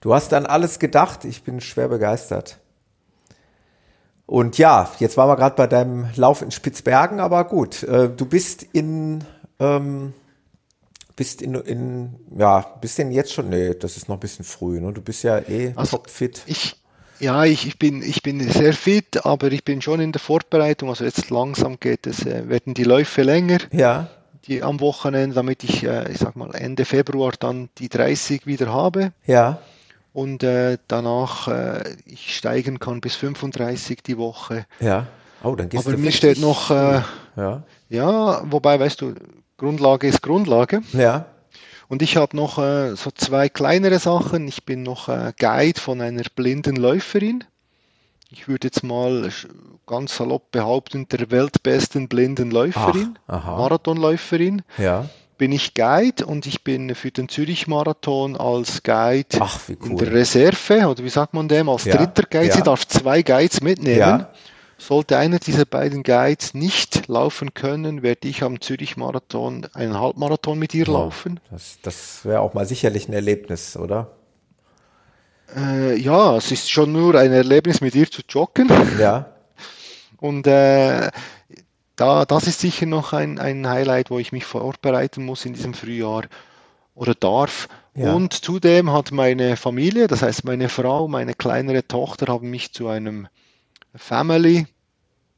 [0.00, 1.24] Du hast an alles gedacht.
[1.24, 2.58] Ich bin schwer begeistert.
[4.28, 7.82] Und ja, jetzt waren wir gerade bei deinem Lauf in Spitzbergen, aber gut.
[7.82, 9.24] Äh, du bist in,
[9.58, 10.12] ähm,
[11.16, 13.48] bist in, in, ja, bist denn jetzt schon?
[13.48, 14.80] Nee, das ist noch ein bisschen früh.
[14.82, 14.92] Ne?
[14.92, 16.42] Du bist ja eh Also, topfit.
[16.44, 16.76] Ich,
[17.20, 20.90] ja, ich, ich bin, ich bin sehr fit, aber ich bin schon in der Vorbereitung.
[20.90, 24.08] Also jetzt langsam geht es, äh, werden die Läufe länger, Ja,
[24.44, 28.70] die am Wochenende, damit ich, äh, ich sag mal, Ende Februar dann die 30 wieder
[28.70, 29.58] habe ja,
[30.12, 34.66] und äh, danach äh, ich steigen kann bis 35 die Woche.
[34.80, 35.06] ja.
[35.44, 37.00] Oh, dann gehst Aber du mir steht noch, äh,
[37.36, 39.14] Ja, ja, wobei, weißt du,
[39.56, 40.80] Grundlage ist Grundlage.
[40.92, 41.26] ja,
[41.86, 44.48] Und ich habe noch äh, so zwei kleinere Sachen.
[44.48, 47.44] Ich bin noch äh, Guide von einer blinden Läuferin.
[48.30, 49.30] Ich würde jetzt mal
[49.86, 53.46] ganz salopp behaupten, der weltbesten blinden Läuferin, Ach.
[53.46, 54.62] Marathonläuferin.
[54.76, 55.08] ja.
[55.38, 60.08] Bin ich Guide und ich bin für den Zürich-Marathon als Guide Ach, wie in der
[60.08, 60.14] cool.
[60.14, 62.46] Reserve, oder wie sagt man dem, als Ja, dritter Guide.
[62.48, 62.54] ja.
[62.54, 63.98] Sie darf zwei Guides mitnehmen.
[63.98, 64.32] Ja.
[64.80, 70.74] Sollte einer dieser beiden Guides nicht laufen können, werde ich am Zürich-Marathon einen Halbmarathon mit
[70.74, 71.40] ihr laufen.
[71.50, 74.10] Das, das wäre auch mal sicherlich ein Erlebnis, oder?
[75.56, 78.68] Äh, ja, es ist schon nur ein Erlebnis, mit ihr zu joggen.
[79.00, 79.32] Ja,
[80.18, 81.10] Und äh,
[81.98, 85.74] da, das ist sicher noch ein, ein Highlight, wo ich mich vorbereiten muss in diesem
[85.74, 86.24] Frühjahr
[86.94, 87.68] oder darf.
[87.94, 88.12] Ja.
[88.14, 92.88] Und zudem hat meine Familie, das heißt meine Frau, meine kleinere Tochter, haben mich zu
[92.88, 93.28] einem
[93.94, 94.66] Family,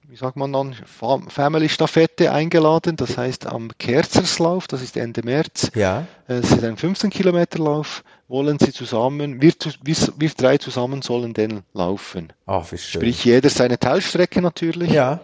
[0.09, 2.97] wie sagt man dann, Fa- Family-Staffette eingeladen.
[2.97, 5.71] Das heißt am Kerzerslauf, das ist Ende März.
[5.75, 6.07] ja.
[6.27, 8.05] Es ist ein 15-Kilometer-Lauf.
[8.29, 9.53] Wollen Sie zusammen, wir,
[9.83, 12.33] wir, wir drei zusammen sollen den laufen.
[12.47, 13.01] Ach, wie schön.
[13.01, 14.91] Sprich, jeder seine Teilstrecke natürlich.
[14.91, 15.21] ja,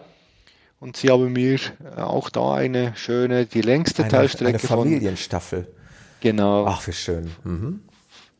[0.79, 1.59] Und Sie haben mir
[1.95, 5.67] äh, auch da eine schöne, die längste eine, eine Teilstrecke von, Familienstaffel.
[6.19, 7.31] genau, Ach, wie schön.
[7.43, 7.81] Mhm.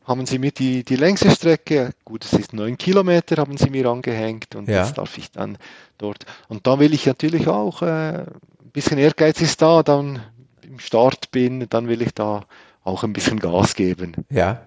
[0.06, 3.88] haben Sie mir die, die längste Strecke, gut, es ist neun Kilometer, haben Sie mir
[3.88, 4.84] angehängt und Ja.
[4.86, 5.58] jetzt darf ich dann
[5.98, 6.26] dort.
[6.48, 10.22] Und da will ich natürlich auch, äh, ein bisschen Ehrgeiz ist da, dann
[10.62, 12.46] im Start bin, dann will ich da
[12.84, 14.14] auch ein bisschen Gas geben.
[14.30, 14.62] Ja.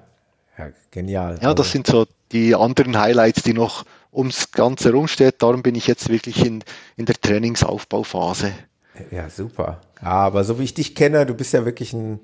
[0.58, 1.34] Ja, genial.
[1.40, 5.42] Ja, das Also, sind so die anderen Highlights, die noch ums Ganze rumsteht.
[5.42, 6.64] Darum bin ich jetzt wirklich in,
[6.96, 8.52] in der Trainingsaufbauphase.
[9.10, 9.80] ja, super.
[10.00, 12.20] Aber so wie ich dich kenne, du bist ja wirklich ein,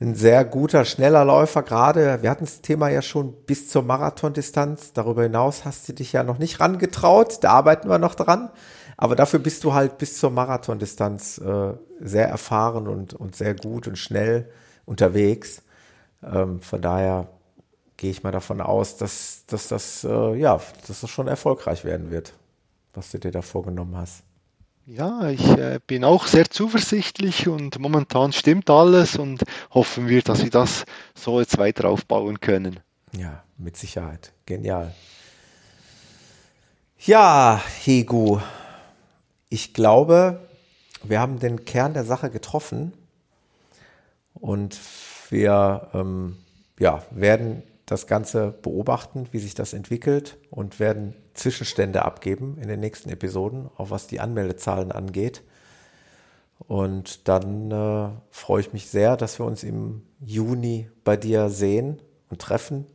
[0.00, 2.22] ein sehr guter, schneller Läufer gerade.
[2.22, 4.92] Wir hatten das Thema ja schon bis zur Marathondistanz.
[4.92, 7.38] Darüber hinaus hast du dich ja noch nicht rangetraut.
[7.42, 8.50] Da arbeiten wir noch dran.
[8.96, 13.88] Aber dafür bist du halt bis zur Marathondistanz äh, sehr erfahren und, und sehr gut
[13.88, 14.50] und schnell
[14.84, 15.62] unterwegs.
[16.22, 17.28] Ähm, von daher
[18.00, 22.10] gehe ich mal davon aus, dass, dass das äh, ja, dass das schon erfolgreich werden
[22.10, 22.32] wird,
[22.94, 24.22] was du dir da vorgenommen hast.
[24.86, 30.42] Ja, ich äh, bin auch sehr zuversichtlich und momentan stimmt alles und hoffen wir, dass
[30.42, 30.84] wir das
[31.14, 32.80] so jetzt weiter aufbauen können.
[33.12, 34.32] Ja, mit Sicherheit.
[34.46, 34.94] Genial.
[36.98, 38.40] Ja, Hegu,
[39.50, 40.40] ich glaube,
[41.02, 42.94] wir haben den Kern der Sache getroffen
[44.32, 44.78] und
[45.28, 46.38] wir ähm,
[46.78, 52.78] ja, werden das Ganze beobachten, wie sich das entwickelt und werden Zwischenstände abgeben in den
[52.78, 55.42] nächsten Episoden, auch was die Anmeldezahlen angeht.
[56.68, 62.00] Und dann äh, freue ich mich sehr, dass wir uns im Juni bei dir sehen
[62.28, 62.86] und treffen.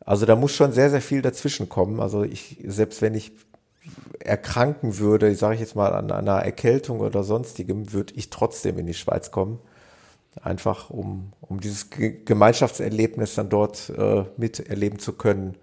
[0.00, 2.00] Also da muss schon sehr, sehr viel dazwischen kommen.
[2.00, 3.32] Also ich, selbst wenn ich
[4.20, 8.86] erkranken würde, sage ich jetzt mal an einer Erkältung oder sonstigem, würde ich trotzdem in
[8.86, 9.58] die Schweiz kommen.
[10.42, 15.56] Einfach um, um dieses Gemeinschaftserlebnis dann dort äh, miterleben zu können.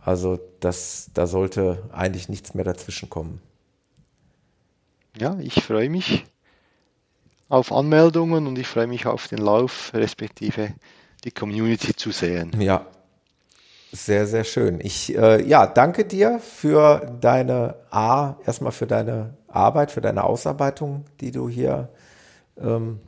[0.00, 3.40] Also das, da sollte eigentlich nichts mehr dazwischen kommen.
[5.16, 6.24] Ja, ich freue mich
[7.48, 10.74] auf Anmeldungen und ich freue mich auf den Lauf, respektive
[11.24, 12.52] die Community zu sehen.
[12.60, 12.86] Ja,
[13.92, 14.80] sehr, sehr schön.
[14.80, 21.04] Ich äh, ja, danke dir für deine A, erstmal für deine Arbeit, für deine Ausarbeitung,
[21.20, 21.88] die du hier
[22.60, 23.00] ähm,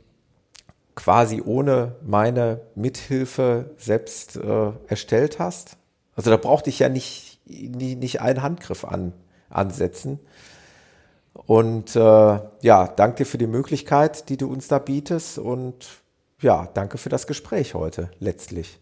[0.95, 5.77] quasi ohne meine Mithilfe selbst äh, erstellt hast.
[6.15, 9.13] Also da brauchte ich ja nicht, nicht, nicht einen Handgriff an,
[9.49, 10.19] ansetzen.
[11.33, 15.37] Und äh, ja, danke dir für die Möglichkeit, die du uns da bietest.
[15.39, 15.87] Und
[16.41, 18.79] ja, danke für das Gespräch heute letztlich.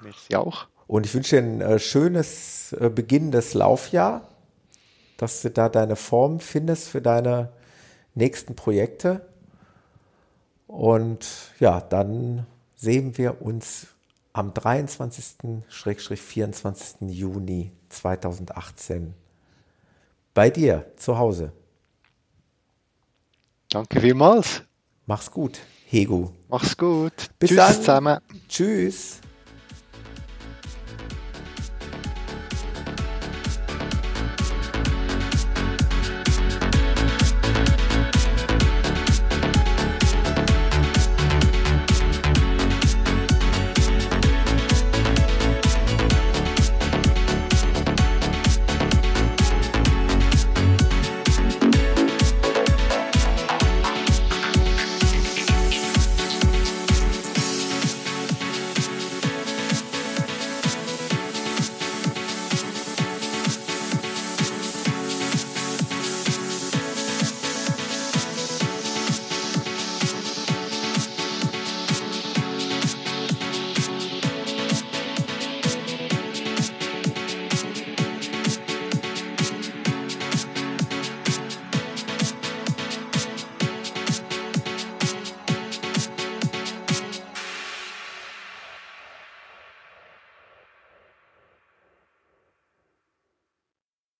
[0.00, 0.66] Merci auch.
[0.86, 4.28] Und ich wünsche dir ein äh, schönes äh, beginnendes Laufjahr,
[5.18, 7.52] dass du da deine Form findest für deine
[8.14, 9.27] nächsten Projekte.
[10.68, 11.26] Und
[11.58, 12.46] ja, dann
[12.76, 13.88] sehen wir uns
[14.32, 17.08] am 23.-24.
[17.08, 19.12] Juni 2018
[20.34, 21.50] bei dir zu Hause.
[23.70, 24.62] Danke vielmals.
[25.06, 26.30] Mach's gut, Hegu.
[26.48, 27.30] Mach's gut.
[27.38, 27.74] Bis Tschüss dann.
[27.74, 28.18] zusammen.
[28.48, 29.20] Tschüss.